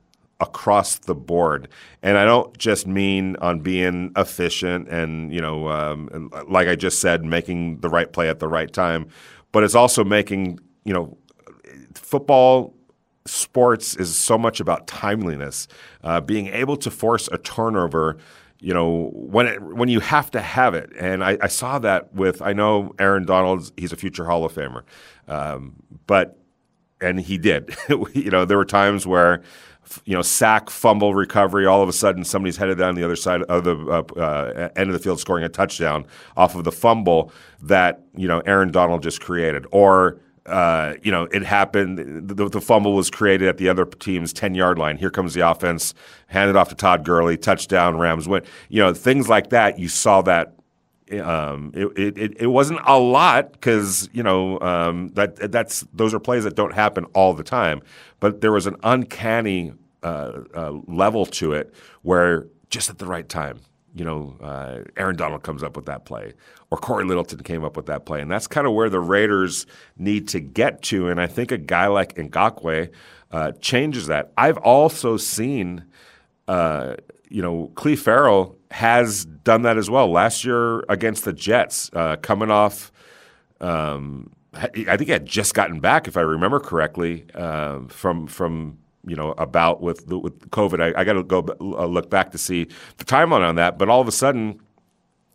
[0.41, 1.69] across the board.
[2.03, 7.01] And I don't just mean on being efficient and you know, um, like I just
[7.01, 9.09] said, making the right play at the right time,
[9.51, 11.19] but it's also making you know,
[11.95, 12.75] football
[13.27, 15.69] sports is so much about timeliness,
[16.03, 18.17] uh, being able to force a turnover.
[18.59, 22.13] You know when it, when you have to have it, and I, I saw that
[22.15, 23.71] with I know Aaron Donald.
[23.77, 24.83] He's a future Hall of Famer,
[25.29, 25.75] um,
[26.07, 26.38] but
[27.01, 27.75] and he did.
[28.13, 29.43] you know, there were times where
[30.05, 31.67] you know, sack, fumble, recovery.
[31.67, 34.91] All of a sudden, somebody's headed down the other side of the uh, uh, end
[34.91, 36.07] of the field, scoring a touchdown
[36.37, 37.33] off of the fumble
[37.63, 42.29] that you know Aaron Donald just created, or uh, you know, it happened.
[42.29, 44.97] The, the, fumble was created at the other team's ten yard line.
[44.97, 45.95] Here comes the offense,
[46.27, 47.99] handed off to Todd Gurley, touchdown.
[47.99, 48.43] Rams win.
[48.69, 49.79] You know, things like that.
[49.79, 50.55] You saw that
[51.21, 56.21] um, it, it, it wasn't a lot because you know um, that that's those are
[56.21, 57.83] plays that don't happen all the time,
[58.21, 63.29] but there was an uncanny uh, uh, level to it where just at the right
[63.29, 63.59] time,
[63.95, 66.35] you know, uh, Aaron Donald comes up with that play,
[66.71, 69.67] or Cory Littleton came up with that play, and that's kind of where the Raiders
[69.97, 71.09] need to get to.
[71.09, 72.91] And I think a guy like Ngakoue
[73.33, 74.33] uh, changes that.
[74.37, 75.85] I've also seen,
[76.47, 76.97] uh,
[77.31, 80.11] you know, Clelin Ferrell has done that as well.
[80.11, 82.93] Last year against the Jets, uh, coming off,
[83.61, 88.79] um, I think he had just gotten back, if I remember correctly, uh, from from
[89.07, 90.81] you know about with with COVID.
[90.83, 93.89] I, I got to go uh, look back to see the timeline on that, but
[93.89, 94.61] all of a sudden.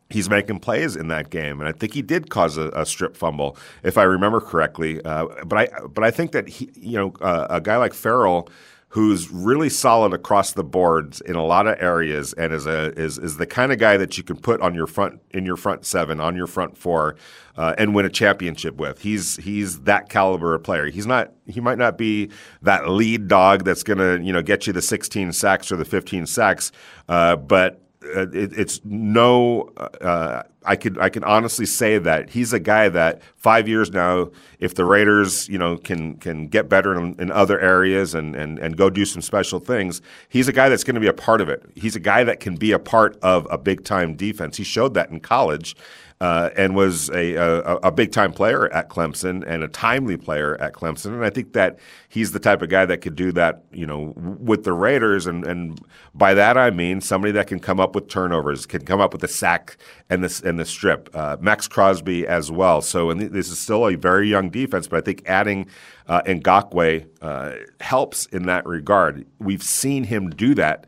[0.09, 3.17] He's making plays in that game, and I think he did cause a, a strip
[3.17, 5.03] fumble, if I remember correctly.
[5.03, 8.47] Uh, but I, but I think that he, you know, uh, a guy like Ferrell,
[8.93, 13.17] who's really solid across the boards in a lot of areas and is a is
[13.17, 15.83] is the kind of guy that you can put on your front in your front
[15.83, 17.15] seven on your front four
[17.57, 19.01] uh, and win a championship with.
[19.01, 20.85] He's he's that caliber of player.
[20.91, 22.29] He's not he might not be
[22.61, 26.27] that lead dog that's to you know get you the 16 sacks or the 15
[26.27, 26.71] sacks,
[27.09, 27.82] uh, but
[28.15, 29.69] uh, it, it's no.
[30.01, 34.29] Uh, I could I can honestly say that he's a guy that five years now,
[34.59, 38.59] if the Raiders you know can can get better in, in other areas and, and
[38.59, 41.41] and go do some special things, he's a guy that's going to be a part
[41.41, 41.63] of it.
[41.75, 44.57] He's a guy that can be a part of a big time defense.
[44.57, 45.75] He showed that in college,
[46.21, 50.59] uh, and was a, a, a big time player at Clemson and a timely player
[50.61, 51.07] at Clemson.
[51.07, 54.13] And I think that he's the type of guy that could do that, you know,
[54.15, 55.25] with the Raiders.
[55.25, 55.79] And, and
[56.13, 59.21] by that I mean somebody that can come up with turnovers, can come up with
[59.21, 59.77] the sack
[60.09, 61.09] and the and the strip.
[61.13, 62.81] Uh, Maxx Crosby as well.
[62.81, 65.67] So and this is still a very young defense, but I think adding
[66.07, 69.25] uh, Ngakoue uh, helps in that regard.
[69.39, 70.85] We've seen him do that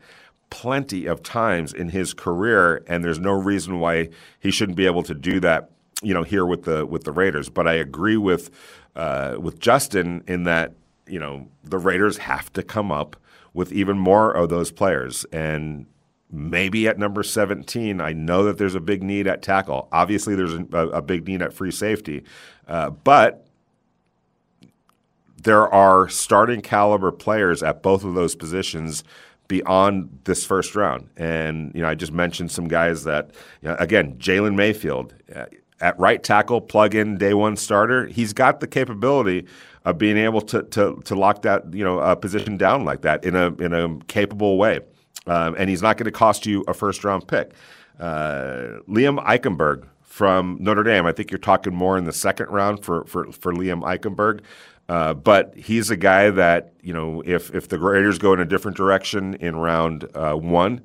[0.50, 5.02] plenty of times in his career, and there's no reason why he shouldn't be able
[5.04, 5.70] to do that.
[6.02, 7.48] You know, here with the with the Raiders.
[7.48, 8.50] But I agree with
[8.94, 10.74] uh, with Justin in that
[11.06, 13.16] you know the Raiders have to come up
[13.54, 15.86] with even more of those players and.
[16.28, 19.88] Maybe at number 17, I know that there's a big need at tackle.
[19.92, 22.24] Obviously, there's a, a big need at free safety.
[22.66, 23.46] Uh, but
[25.46, 29.04] there are starting caliber players at both of those positions
[29.48, 31.08] beyond this first round.
[31.16, 33.30] And you know, I just mentioned some guys that
[33.62, 35.46] you know, again, Jalen Mayfield uh,
[35.80, 38.06] at right tackle, plug in day one starter.
[38.06, 39.46] He's got the capability
[39.84, 43.24] of being able to to, to lock that you know a position down like that
[43.24, 44.80] in a in a capable way.
[45.26, 47.52] Um, and he's not going to cost you a first round pick.
[47.98, 51.04] Uh, Liam Eichenberg from Notre Dame.
[51.04, 54.40] I think you're talking more in the second round for for, for Liam Eichenberg.
[54.88, 58.44] Uh, but he's a guy that you know if if the Raiders go in a
[58.44, 60.80] different direction in round uh, one,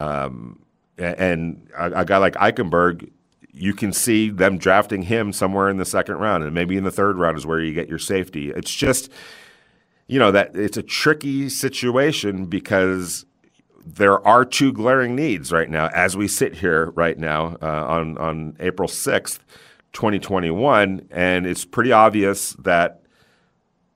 [0.00, 0.60] um,
[0.98, 3.08] and a, a, guy like Eichenberg,
[3.52, 6.90] you can see them drafting him somewhere in the second round, and maybe in the
[6.90, 8.50] third round is where you get your safety.
[8.50, 9.10] It's just
[10.08, 13.26] you know that it's a tricky situation because
[13.84, 18.18] there are two glaring needs right now as we sit here right now uh, on
[18.18, 19.44] on April sixth.
[19.92, 23.00] 2021, and it's pretty obvious that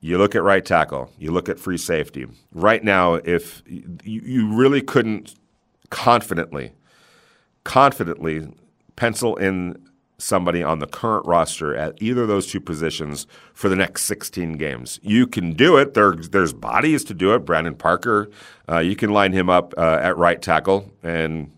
[0.01, 2.27] you look at right tackle, you look at free safety.
[2.51, 5.35] Right now, if you, you really couldn't
[5.91, 6.73] confidently,
[7.63, 8.47] confidently
[8.95, 9.77] pencil in
[10.17, 14.53] somebody on the current roster at either of those two positions for the next 16
[14.53, 14.99] games.
[15.03, 15.93] You can do it.
[15.93, 17.39] There, there's bodies to do it.
[17.39, 18.29] Brandon Parker,
[18.69, 21.51] uh, you can line him up uh, at right tackle, and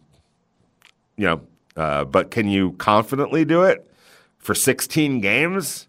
[1.18, 1.42] you know,
[1.76, 3.90] uh, but can you confidently do it
[4.38, 5.88] for 16 games?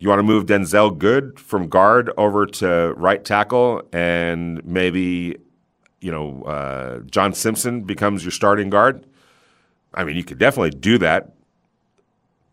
[0.00, 5.38] You want to move Denzelle Good from guard over to right tackle, and maybe
[6.00, 9.04] you know uh, John Simpson becomes your starting guard.
[9.92, 11.32] I mean, you could definitely do that.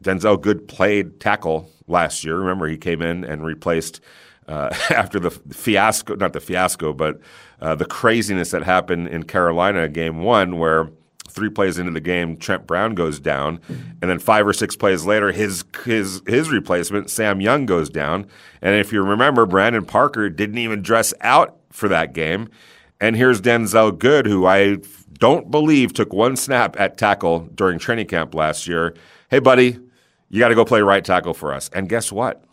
[0.04, 2.38] Denzelle Good played tackle last year.
[2.38, 4.02] Remember, he came in and replaced
[4.48, 7.20] uh, after the fiasco, not the fiasco, but
[7.62, 10.90] uh, the craziness that happened in Carolina game one, where
[11.28, 15.06] three plays into the game, Trent Brown goes down, and then five or six plays
[15.06, 18.28] later, his his his replacement, Sam Young, goes down.
[18.62, 22.50] And if you remember, Brandon Parker didn't even dress out for that game.
[23.02, 24.78] And here's Denzelle Good, who I
[25.14, 28.96] don't believe took one snap at tackle during training camp last year.
[29.30, 29.78] Hey, buddy,
[30.30, 31.70] you got to go play right tackle for us.
[31.74, 32.44] And guess what?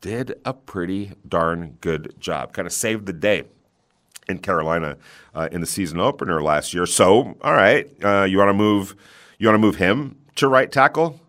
[0.00, 2.52] Did a pretty darn good job.
[2.52, 3.44] Kind of saved the day
[4.30, 4.96] in Carolina
[5.34, 6.86] uh, in the season opener last year.
[6.86, 8.96] So, all right, uh, you want to move
[9.38, 11.20] you want to move him to right tackle?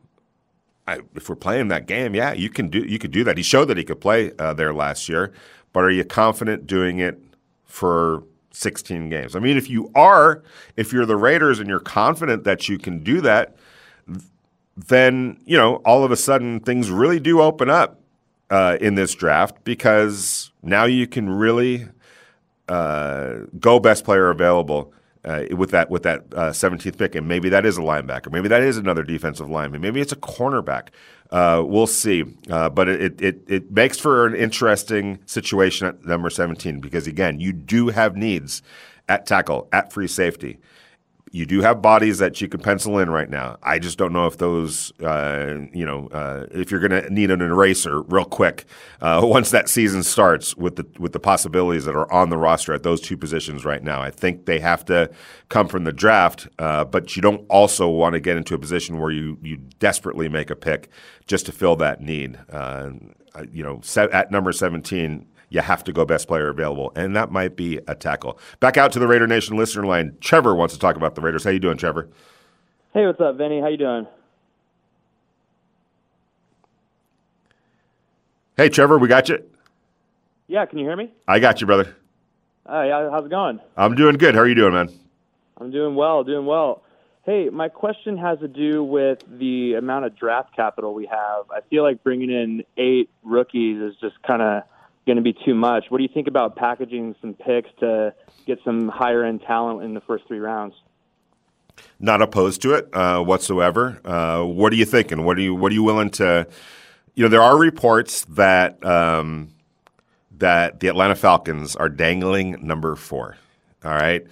[0.87, 3.37] I, if we're playing that game, yeah, you can do you could do that.
[3.37, 5.33] He showed that he could play uh, there last year,
[5.73, 7.21] but are you confident doing it
[7.65, 9.35] for 16 games?
[9.35, 10.43] I mean, if you are,
[10.75, 13.55] if you're the Raiders and you're confident that you can do that,
[14.75, 18.01] then you know all of a sudden things really do open up
[18.49, 21.87] uh, in this draft because now you can really
[23.59, 27.65] go best player available uh, with that with that uh, 17th pick, and maybe that
[27.65, 30.87] is a linebacker, maybe that is another defensive lineman, maybe it's a cornerback.
[31.29, 36.29] Uh, we'll see, uh, but it, it it makes for an interesting situation at number
[36.29, 38.61] 17 because again, you do have needs
[39.07, 40.57] at tackle, at free safety
[41.33, 43.57] you do have bodies that you can pencil in right now.
[43.63, 47.31] I just don't know if those, uh, you know, uh, if you're going to need
[47.31, 48.65] an eraser real quick
[48.99, 52.73] uh, once that season starts with the with the possibilities that are on the roster
[52.73, 54.01] at those two positions right now.
[54.01, 55.09] I think they have to
[55.47, 58.99] come from the draft, uh, but you don't also want to get into a position
[58.99, 60.89] where you you desperately make a pick
[61.27, 62.37] just to fill that need.
[62.51, 62.91] Uh,
[63.53, 67.55] you know, at number 17, you have to go best player available, and that might
[67.57, 68.39] be a tackle.
[68.61, 70.17] Back out to the Raider Nation listener line.
[70.21, 71.43] Trevor wants to talk about the Raiders.
[71.43, 72.09] How you doing, Trevor?
[72.93, 73.59] Hey, what's up, Vinny?
[73.59, 74.07] How you doing?
[78.55, 79.43] Hey, Trevor, we got you.
[80.47, 81.11] Yeah, can you hear me?
[81.27, 81.95] I got you, brother.
[82.65, 83.59] Hey, how's it going?
[83.75, 84.35] I'm doing good.
[84.35, 84.89] How are you doing, man?
[85.59, 86.81] I'm doing well, doing well.
[87.23, 91.51] Hey, my question has to do with the amount of draft capital we have.
[91.51, 94.63] I feel like bringing in eight rookies is just kind of
[95.11, 95.85] going to be too much.
[95.89, 98.13] What do you think about packaging some picks to
[98.47, 100.73] get some higher end talent in the first three rounds?
[101.99, 103.99] Not opposed to it uh, whatsoever.
[104.05, 105.25] Uh, what are you thinking?
[105.25, 106.47] What are you What are you willing to?
[107.15, 109.49] You know, there are reports that um,
[110.37, 113.35] that the Atlanta Falcons are dangling number four.
[113.83, 114.25] All right,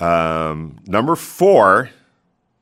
[0.00, 1.90] um, number four.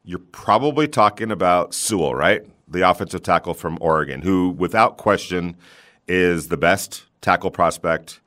[0.04, 2.42] You're probably talking about Sewell, right?
[2.68, 5.56] The offensive tackle from Oregon, who, without question,
[6.06, 8.20] is the best tackle prospect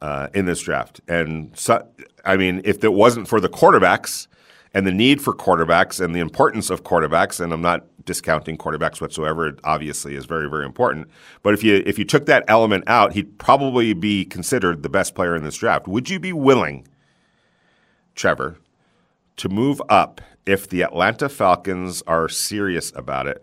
[0.00, 1.00] uh, in this draft.
[1.08, 1.86] And so,
[2.24, 4.28] I mean, if it wasn't for the quarterbacks
[4.72, 9.00] and the need for quarterbacks and the importance of quarterbacks, and I'm not discounting quarterbacks
[9.00, 11.08] whatsoever, it obviously is very, very important.
[11.42, 15.14] But if you if you took that element out, he'd probably be considered the best
[15.14, 15.88] player in this draft.
[15.88, 16.86] Would you be willing,
[18.14, 18.58] Trevor,
[19.38, 23.42] to move up if the Atlanta Falcons are serious about it?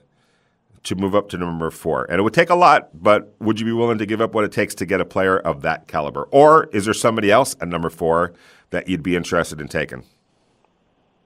[0.84, 2.06] To move up to number four.
[2.10, 4.44] And it would take a lot, but would you be willing to give up what
[4.44, 6.24] it takes to get a player of that caliber?
[6.32, 8.34] Or is there somebody else at number four
[8.72, 10.04] that you'd be interested in taking?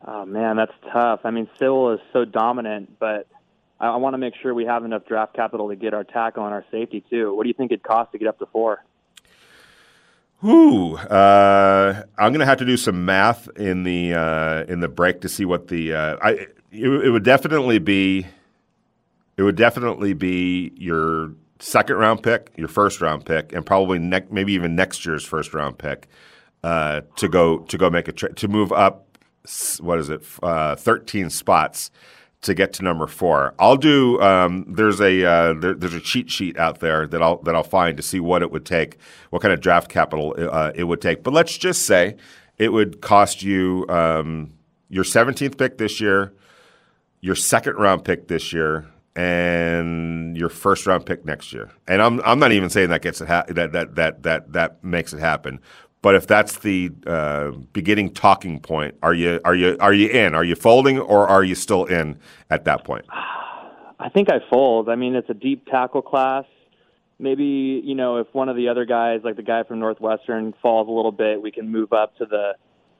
[0.06, 1.22] Oh man, that's tough.
[1.24, 3.28] I mean, Sewell is so dominant, but
[3.80, 6.46] I, I want to make sure we have enough draft capital to get our tackle
[6.46, 7.36] and our safety too.
[7.36, 8.84] What do you think it costs to get up to four?
[10.46, 14.88] Ooh, uh, I'm going to have to do some math in the uh, in the
[14.88, 16.32] break to see what the uh, I.
[16.70, 18.28] It, it would definitely be
[19.38, 24.28] it would definitely be your second round pick, your first round pick, and probably ne-
[24.32, 26.08] maybe even next year's first round pick
[26.64, 29.18] uh, to go to go make a to move up.
[29.80, 30.24] What is it?
[30.44, 31.92] Uh, Thirteen spots
[32.42, 33.54] to get to number four.
[33.60, 34.22] I'll do.
[34.22, 37.64] Um, there's a uh, there, there's a cheat sheet out there that I'll that I'll
[37.64, 38.98] find to see what it would take,
[39.30, 41.24] what kind of draft capital uh, it would take.
[41.24, 42.16] But let's just say
[42.58, 44.54] it would cost you um,
[44.90, 46.34] your 17th pick this year,
[47.22, 48.88] your second round pick this year,
[49.18, 51.72] and your first round pick next year.
[51.88, 54.84] And I'm I'm not even saying that gets it ha- that that that that that
[54.84, 55.60] makes it happen.
[56.04, 60.36] But if that's the uh, beginning talking point, are you are you are you in?
[60.36, 62.20] Are you folding or are you still in
[62.52, 63.06] at that point?
[64.00, 64.88] I think I fold.
[64.88, 66.46] I mean, it's a deep tackle class.
[67.18, 70.88] Maybe you know if one of the other guys, like the guy from Northwestern, falls
[70.88, 72.54] a little bit, we can move up to the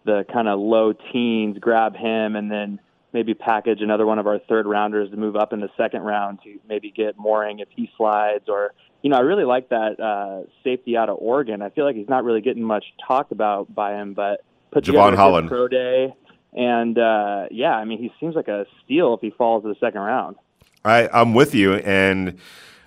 [0.04, 2.80] the kind of low teens, grab him, and then
[3.18, 6.40] maybe package another one of our third rounders to move up in the second round
[6.44, 10.48] to maybe get Moehrig if he slides or you know I really like that uh,
[10.64, 11.62] safety out of Oregon.
[11.62, 15.16] I feel like he's not really getting much talked about by him, but put together
[15.16, 15.50] Holland.
[15.50, 16.14] pro day
[16.54, 19.76] and uh, yeah, I mean he seems like a steal if he falls to the
[19.80, 20.36] second round.
[20.86, 22.40] I, I'm with you, and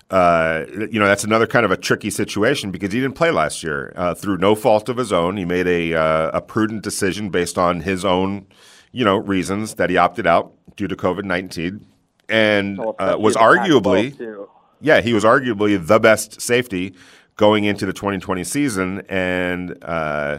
[0.09, 3.63] uh, you know that's another kind of a tricky situation because he didn't play last
[3.63, 5.37] year uh, through no fault of his own.
[5.37, 8.47] He made a uh, a prudent decision based on his own
[8.91, 11.85] you know reasons that he opted out due to COVID nineteen,
[12.29, 14.47] and uh, was arguably
[14.79, 16.93] yeah he was arguably the best safety
[17.41, 20.37] going into the 2020 season, and uh,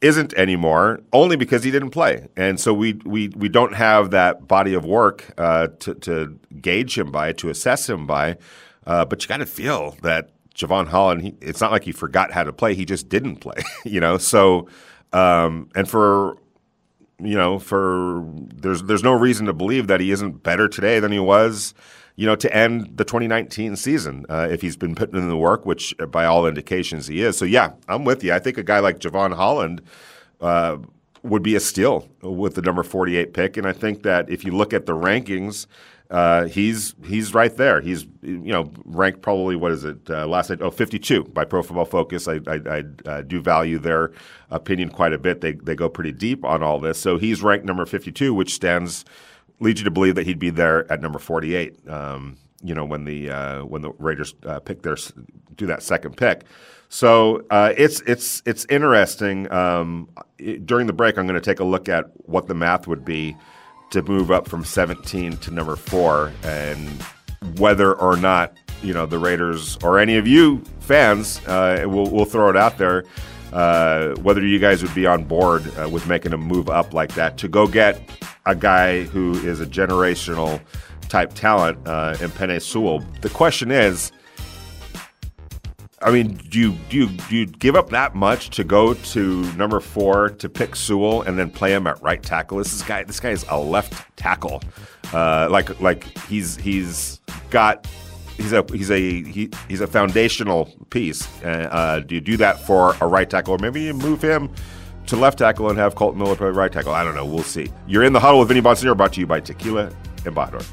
[0.00, 4.46] isn't anymore only because he didn't play, and so we we we don't have that
[4.46, 8.36] body of work uh, to to gauge him by to assess him by,
[8.86, 10.30] uh, but you got to feel that.
[10.54, 13.62] Jevon Holland, he, it's not like he forgot how to play; he just didn't play,
[13.84, 14.18] you know.
[14.18, 14.66] So,
[15.12, 16.36] um, and for
[17.20, 21.10] you know, for there's there's no reason to believe that he isn't better today than
[21.10, 21.74] he was,
[22.16, 25.66] you know, to end the 2019 season uh, if he's been putting in the work,
[25.66, 27.36] which uh, by all indications he is.
[27.36, 28.32] So yeah, I'm with you.
[28.32, 29.82] I think a guy like Jevon Holland
[30.40, 30.78] uh,
[31.22, 34.52] would be a steal with the number 48 pick, and I think that if you
[34.52, 35.66] look at the rankings.
[36.10, 37.80] Uh, he's he's right there.
[37.82, 40.60] He's you know ranked probably what is it uh, last night?
[40.62, 42.26] Oh, 52 by Pro Football Focus.
[42.26, 44.12] I, I, I uh, do value their
[44.50, 45.42] opinion quite a bit.
[45.42, 46.98] They they go pretty deep on all this.
[46.98, 49.04] So he's ranked number 52, which stands
[49.60, 51.86] leads you to believe that he'd be there at number 48.
[51.88, 54.96] Um, you know when the uh, when the Raiders uh, pick their
[55.56, 56.44] do that second pick.
[56.88, 59.52] So uh, it's it's it's interesting.
[59.52, 62.86] Um, it- during the break, I'm going to take a look at what the math
[62.86, 63.36] would be
[63.90, 66.88] to move up from 17 to number four, and
[67.56, 72.24] whether or not you know the Raiders or any of you fans, uh, we'll we'll
[72.24, 73.04] throw it out there.
[73.52, 77.14] Uh, whether you guys would be on board uh, with making a move up like
[77.14, 77.98] that to go get
[78.44, 80.60] a guy who is a generational
[81.08, 83.02] type talent uh, in Penei Sewell.
[83.22, 84.12] The question is,
[86.00, 89.52] I mean, do you do you do you give up that much to go to
[89.54, 92.58] number four to pick Sewell and then play him at right tackle?
[92.58, 93.02] This is guy.
[93.02, 94.62] This guy is a left tackle.
[95.12, 97.20] Uh, like like he's he's
[97.50, 97.86] got
[98.36, 101.26] he's a he's a he, he's a foundational piece.
[101.42, 104.50] Uh, uh, do you do that for a right tackle, or maybe you move him
[105.06, 106.92] to left tackle and have Kolton Miller play right tackle?
[106.92, 107.26] I don't know.
[107.26, 107.72] We'll see.
[107.88, 110.64] You're in the huddle with Vinny Bonsignore, brought to you by Tequila Embajador.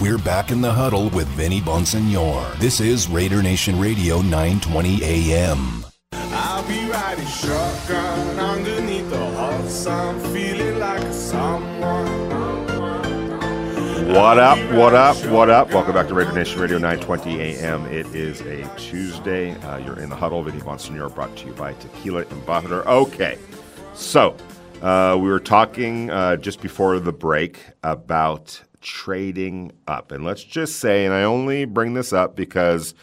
[0.00, 2.56] We're back in the huddle with Vinny Bonsignore.
[2.60, 5.84] This is Raider Nation Radio 920 AM.
[6.12, 12.06] I'll be riding shotgun underneath the hot sun, feeling like someone.
[14.14, 15.72] What up, what up, what up?
[15.72, 17.84] Welcome back to Raider Nation Radio 920 AM.
[17.86, 19.50] It is a Tuesday.
[19.62, 20.44] Uh, you're in the huddle.
[20.44, 22.86] Vinny Bonsignore brought to you by Tequila Embajador.
[22.86, 23.36] Okay,
[23.94, 24.36] so
[24.80, 30.12] uh, we were talking uh, just before the break about trading up.
[30.12, 32.94] And let's just say, and I only bring this up because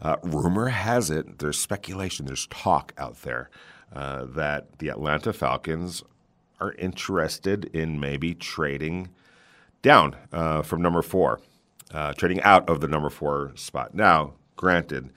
[0.00, 3.50] uh, rumor has it, there's speculation, there's talk out there
[3.92, 6.02] uh, that the Atlanta Falcons
[6.60, 9.08] are interested in maybe trading
[9.82, 11.40] down uh, from number four,
[11.92, 13.94] uh, trading out of the number four spot.
[13.94, 15.12] Now, granted,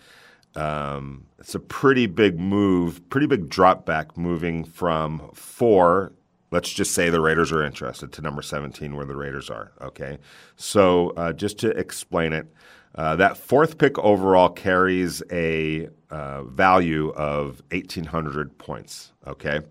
[0.56, 6.12] um, it's a pretty big move, pretty big drop back moving from four.
[6.50, 9.72] Let's just say the Raiders are interested to number 17, where the Raiders are.
[9.82, 10.18] Okay.
[10.56, 12.48] So, uh, just to explain it,
[12.96, 19.12] uh, that fourth pick overall carries a uh, value of 1,800 points.
[19.26, 19.62] Okay.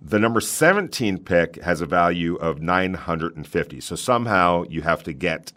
[0.00, 3.80] The number 17 pick has a value of 950.
[3.80, 5.52] So somehow you have to get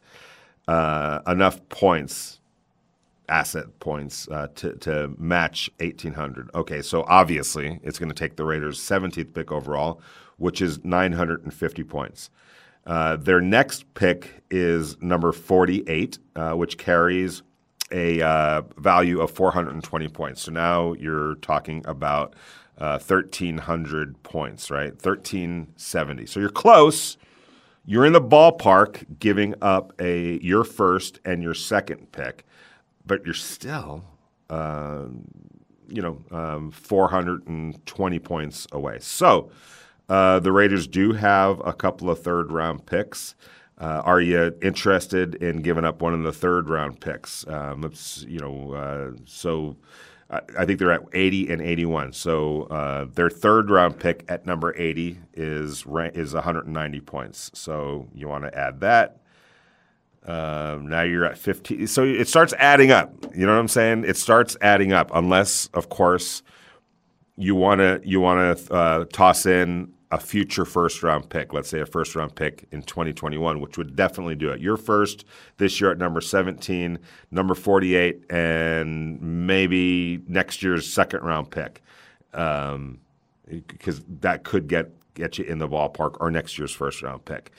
[0.67, 2.39] uh, enough points,
[3.29, 6.49] asset points, uh, to, to match 1800.
[6.55, 10.01] Okay, so obviously it's going to take the Raiders' 17th pick overall,
[10.41, 12.31] which is 950 points.
[12.87, 17.43] Uh, their next pick is number 48, uh, which carries
[17.91, 20.41] a uh, value of 420 points.
[20.41, 22.35] So now you're talking about
[22.79, 24.93] uh, 1,300 points, right?
[24.93, 26.25] 1,370.
[26.25, 27.17] So you're close.
[27.85, 32.45] You're in the ballpark giving up a your first and your second pick,
[33.05, 34.03] but you're still,
[34.49, 35.05] uh,
[35.87, 38.97] you know, um, 420 points away.
[38.99, 39.51] So
[40.12, 43.34] uh, the Raiders do have a couple of third round picks.
[43.78, 47.47] Uh, are you interested in giving up one of the third round picks?
[47.47, 49.78] Um, let's, you know, uh, so
[50.30, 52.12] I think they're at 80 and 81.
[52.12, 57.49] So uh, their third round pick at number 80 is is 190 points.
[57.53, 59.22] So you want to add that.
[60.26, 61.88] Um, now you're at 15.
[61.88, 63.14] So it starts adding up.
[63.34, 64.03] You know what I'm saying?
[64.03, 66.43] It starts adding up, unless, of course,
[67.38, 71.70] you want to you want to uh, toss in a future first round pick, let's
[71.70, 74.59] say a first round pick in 2021, which would definitely do it.
[74.59, 75.26] You're first
[75.57, 76.99] this year at number 17,
[77.32, 81.82] number 48, and maybe next year's second round pick,
[82.34, 82.99] um,
[83.47, 87.51] because that could get get you in the ballpark or next year's first round pick.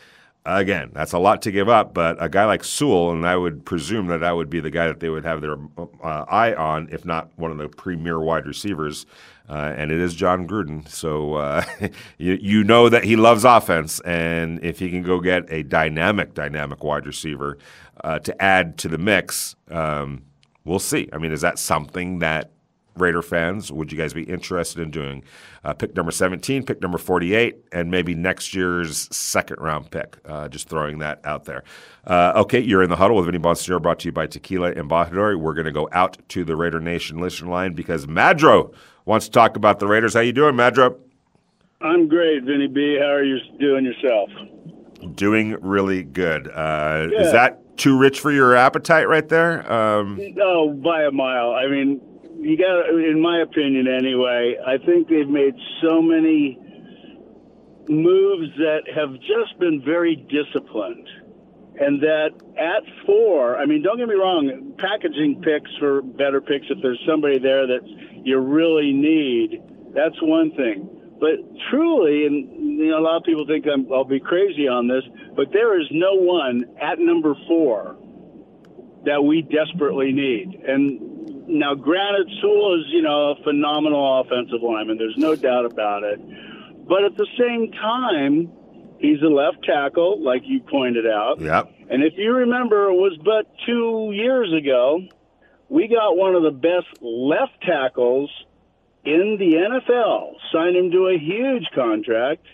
[0.44, 3.64] Again, that's a lot to give up, but a guy like Sewell, and I would
[3.64, 6.88] presume that that would be the guy that they would have their uh, eye on,
[6.90, 9.06] if not one of the premier wide receivers.
[9.48, 11.64] Uh, and it is Jon Gruden, so uh,
[12.18, 16.34] you, you know that he loves offense, and if he can go get a dynamic,
[16.34, 17.58] dynamic wide receiver
[18.02, 20.22] uh, to add to the mix, um,
[20.64, 21.08] we'll see.
[21.12, 22.51] I mean, is that something that
[22.96, 25.22] Raider fans, would you guys be interested in doing?
[25.64, 30.18] Uh, pick number 17, pick number 48, and maybe next year's second round pick.
[30.24, 31.64] Uh, just throwing that out there.
[32.06, 35.38] Uh, okay, you're in the huddle with Vinny Bonsignore, brought to you by Tequila Embajador.
[35.38, 38.74] We're going to go out to the Raider Nation listener line because Madro
[39.04, 40.14] wants to talk about the Raiders.
[40.14, 40.96] How you doing, Madro?
[41.80, 42.98] I'm great, Vinny B.
[43.00, 44.30] How are you doing yourself?
[45.14, 46.48] Doing really good.
[46.48, 47.22] Uh, yeah.
[47.22, 49.70] Is that too rich for your appetite right there?
[49.72, 51.52] Um, no, by a mile.
[51.52, 52.00] I mean,
[52.42, 54.56] you got, in my opinion, anyway.
[54.66, 56.58] I think they've made so many
[57.88, 61.08] moves that have just been very disciplined,
[61.80, 66.66] and that at four, I mean, don't get me wrong, packaging picks for better picks
[66.68, 67.80] if there's somebody there that
[68.24, 69.62] you really need.
[69.94, 70.88] That's one thing.
[71.20, 71.38] But
[71.70, 75.04] truly, and you know, a lot of people think I'm, I'll be crazy on this,
[75.36, 77.96] but there is no one at number four
[79.04, 80.62] that we desperately need.
[80.66, 81.11] And
[81.52, 84.96] now, granted, Sewell is, you know, a phenomenal offensive lineman.
[84.96, 86.18] There's no doubt about it.
[86.88, 88.50] But at the same time,
[88.98, 91.40] he's a left tackle, like you pointed out.
[91.40, 91.70] Yep.
[91.90, 95.00] And if you remember, it was but two years ago,
[95.68, 98.30] we got one of the best left tackles
[99.04, 102.46] in the NFL, signed him to a huge contract,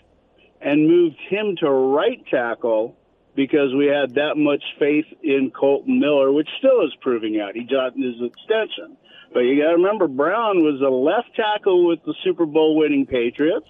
[0.59, 2.98] and moved him to right tackle
[3.39, 7.55] because we had that much faith in Kolton Miller, which still is proving out.
[7.55, 8.97] He got his extension.
[9.33, 13.05] But you got to remember, Brown was a left tackle with the Super Bowl winning
[13.05, 13.69] Patriots,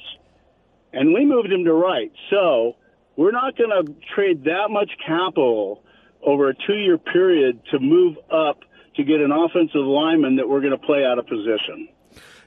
[0.92, 2.12] and we moved him to right.
[2.32, 2.78] So
[3.16, 5.84] we're not going to trade that much capital
[6.24, 8.62] over a two year period to move up
[8.96, 11.90] to get an offensive lineman that we're going to play out of position.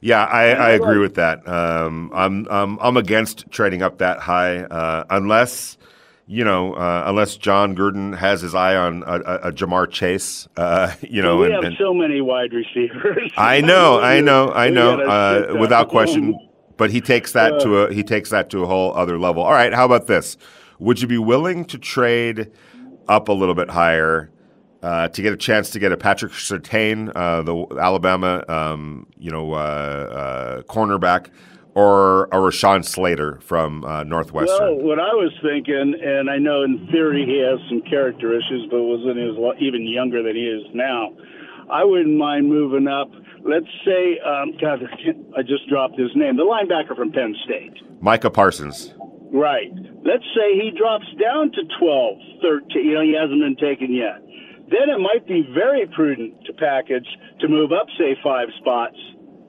[0.00, 1.46] Yeah, I, I agree with that.
[1.46, 5.78] Um, I'm, I'm I'm against trading up that high uh, unless
[6.32, 10.48] you know, uh, unless Jon Gruden has his eye on a, a, a Ja'Marr Chase,
[10.56, 13.30] uh, you know, we and, have and- so many wide receivers.
[13.36, 16.34] I know, I know, I know, uh, without question.
[16.78, 19.42] But he takes that to a he takes that to a whole other level.
[19.42, 20.38] All right, how about this?
[20.78, 22.50] Would you be willing to trade
[23.08, 24.30] up a little bit higher
[24.82, 29.30] uh, to get a chance to get a Patrick Surtain, uh, the Alabama, um, you
[29.30, 31.28] know, uh, uh, cornerback,
[31.74, 34.58] or a Rashawn Slater from uh, Northwestern?
[34.58, 38.68] Well, what I was thinking, and I know in theory he has some character issues,
[38.70, 41.12] but was he was even younger than he is now.
[41.70, 43.08] I wouldn't mind moving up.
[43.44, 47.74] Let's say, um, God, I I just dropped his name, the linebacker from Penn State.
[48.00, 48.94] Micah Parsons.
[49.32, 49.72] Right.
[50.04, 52.84] Let's say he drops down to 12, 13.
[52.84, 54.20] You know, he hasn't been taken yet.
[54.68, 57.08] Then it might be very prudent to package
[57.40, 58.96] to move up, say, five spots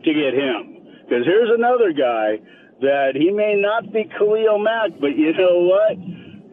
[0.04, 0.73] to get him.
[1.04, 2.40] Because here's another guy
[2.82, 5.98] that he may not be Khalil Mack, but you know what?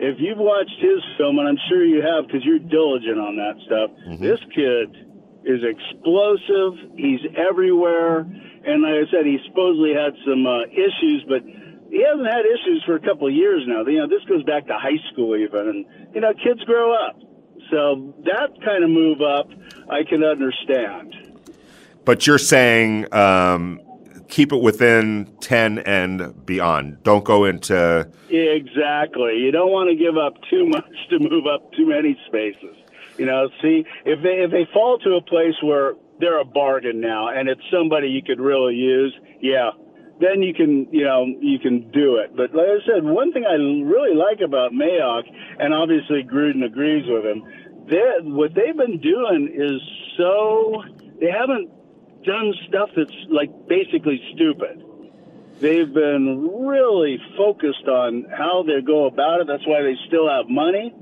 [0.00, 3.56] If you've watched his film, and I'm sure you have because you're diligent on that
[3.66, 3.90] stuff,
[4.20, 4.96] this kid
[5.44, 6.96] is explosive.
[6.96, 8.20] He's everywhere.
[8.64, 11.42] And like I said, he supposedly had some uh, issues, but
[11.90, 13.84] he hasn't had issues for a couple of years now.
[13.84, 17.16] You know, this goes back to high school even, and you know, kids grow up.
[17.70, 19.48] So that kind of move up,
[19.88, 21.14] I can understand.
[22.04, 23.80] But you're saying um,
[24.30, 27.02] keep it within ten and beyond.
[27.02, 29.38] Don't go into Exactly.
[29.38, 32.76] You don't want to give up too much to move up too many spaces.
[33.18, 37.00] You know, see if they if they fall to a place where they're a bargain
[37.00, 39.70] now and it's somebody you could really use, yeah,
[40.20, 42.36] then you can you know you can do it.
[42.36, 45.24] But like I said, one thing I really like about Mayock,
[45.58, 47.42] and obviously Gruden agrees with him,
[48.34, 49.80] what they've been doing is
[50.16, 50.82] so
[51.20, 51.70] they haven't
[52.24, 54.84] done stuff that's like basically stupid
[55.60, 59.46] they've been really focused on how they go about it.
[59.46, 60.94] That's why they still have money.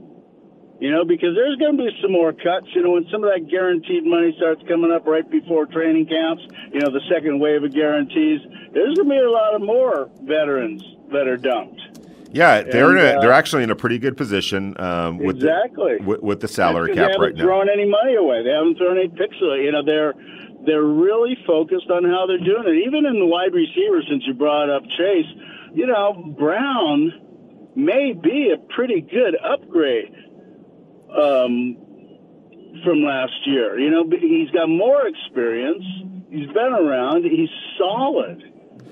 [0.80, 2.66] You know, because there's going to be some more cuts.
[2.74, 6.42] You know, when some of that guaranteed money starts coming up right before training camps,
[6.72, 8.40] you know, the second wave of guarantees,
[8.72, 11.80] there's going to be a lot of more veterans that are dumped.
[12.30, 12.62] yeah.
[12.62, 15.98] They're in a, uh, they're actually in a pretty good position um, with Exactly.
[15.98, 17.06] the, with, with the salary cap right now.
[17.06, 17.44] they haven't now.
[17.44, 18.44] thrown any money away.
[18.44, 19.64] They haven't thrown any picks away.
[19.64, 20.14] You know, they're
[20.68, 22.86] they're really focused on how they're doing it.
[22.86, 25.26] Even in the wide receiver, since you brought up Chase,
[25.74, 30.12] you know, Brown may be a pretty good upgrade
[31.16, 31.76] um,
[32.84, 33.78] from last year.
[33.78, 35.84] You know, he's got more experience.
[36.30, 37.24] He's been around.
[37.24, 37.48] He's
[37.78, 38.42] solid.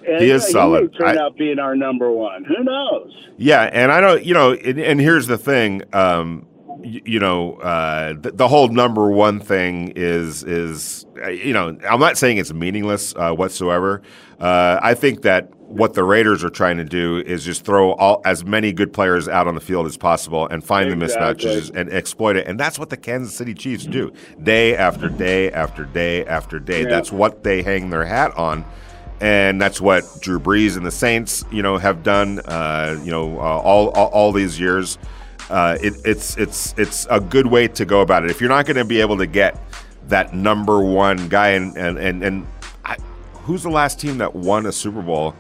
[0.09, 0.93] And, He is solid.
[0.93, 2.45] He turn I- out being our number one.
[2.45, 3.13] Who knows?
[3.39, 6.47] Yeah, and I don't, you know, and, and here's the thing, um,
[6.87, 12.01] you, know, uh, the, the whole number one thing is is, uh, you know, I'm
[12.01, 14.03] not saying it's meaningless uh, whatsoever.
[14.39, 18.23] Uh, I think that what the Raiders are trying to do is just throw all
[18.25, 21.93] as many good players out on the field as possible and find the mismatches and
[21.93, 24.13] exploit it, and that's what the Kansas City Chiefs do
[24.43, 26.83] day after day after day after day.
[26.83, 26.91] Yeah.
[26.91, 28.65] That's what they hang their hat on
[29.21, 32.41] and that's what Drew Brees and the Saints, you know, have done.
[32.41, 34.99] Uh, you know, uh, all, all all these years.
[35.51, 38.31] Uh, it, it's it's it's a good way to go about it.
[38.31, 39.59] If you're not going to be able to get
[40.09, 42.47] that number one guy, and and and, and
[42.85, 42.97] I,
[43.33, 45.35] who's the last team that won a Super Bowl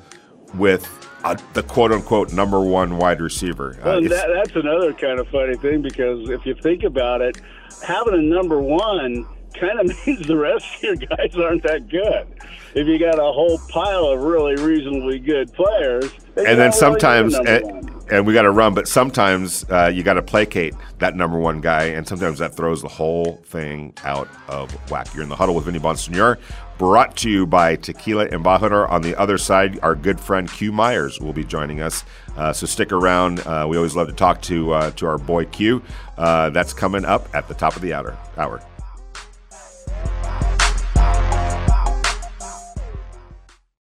[0.54, 0.88] with
[1.24, 3.76] uh, the quote unquote number one wide receiver?
[3.80, 7.40] Uh, Well, that, that's another kind of funny thing because if you think about it,
[7.82, 9.26] having a number one
[9.58, 12.26] kind of means the rest of your guys aren't that good.
[12.74, 17.34] If you got a whole pile of really reasonably good players, and then really sometimes,
[17.34, 21.38] and, and we got to run, but sometimes uh, you got to placate that number
[21.38, 25.08] one guy, and sometimes that throws the whole thing out of whack.
[25.14, 26.38] You're in the huddle with Vinny Bonsignore,
[26.76, 28.90] brought to you by Tequila Embajador.
[28.90, 32.04] On the other side, our good friend Q Myers will be joining us.
[32.36, 33.40] Uh, so stick around.
[33.40, 35.82] Uh, we always love to talk to uh, to our boy Q.
[36.18, 38.16] Uh, that's coming up at the top of the hour.
[38.36, 38.60] hour.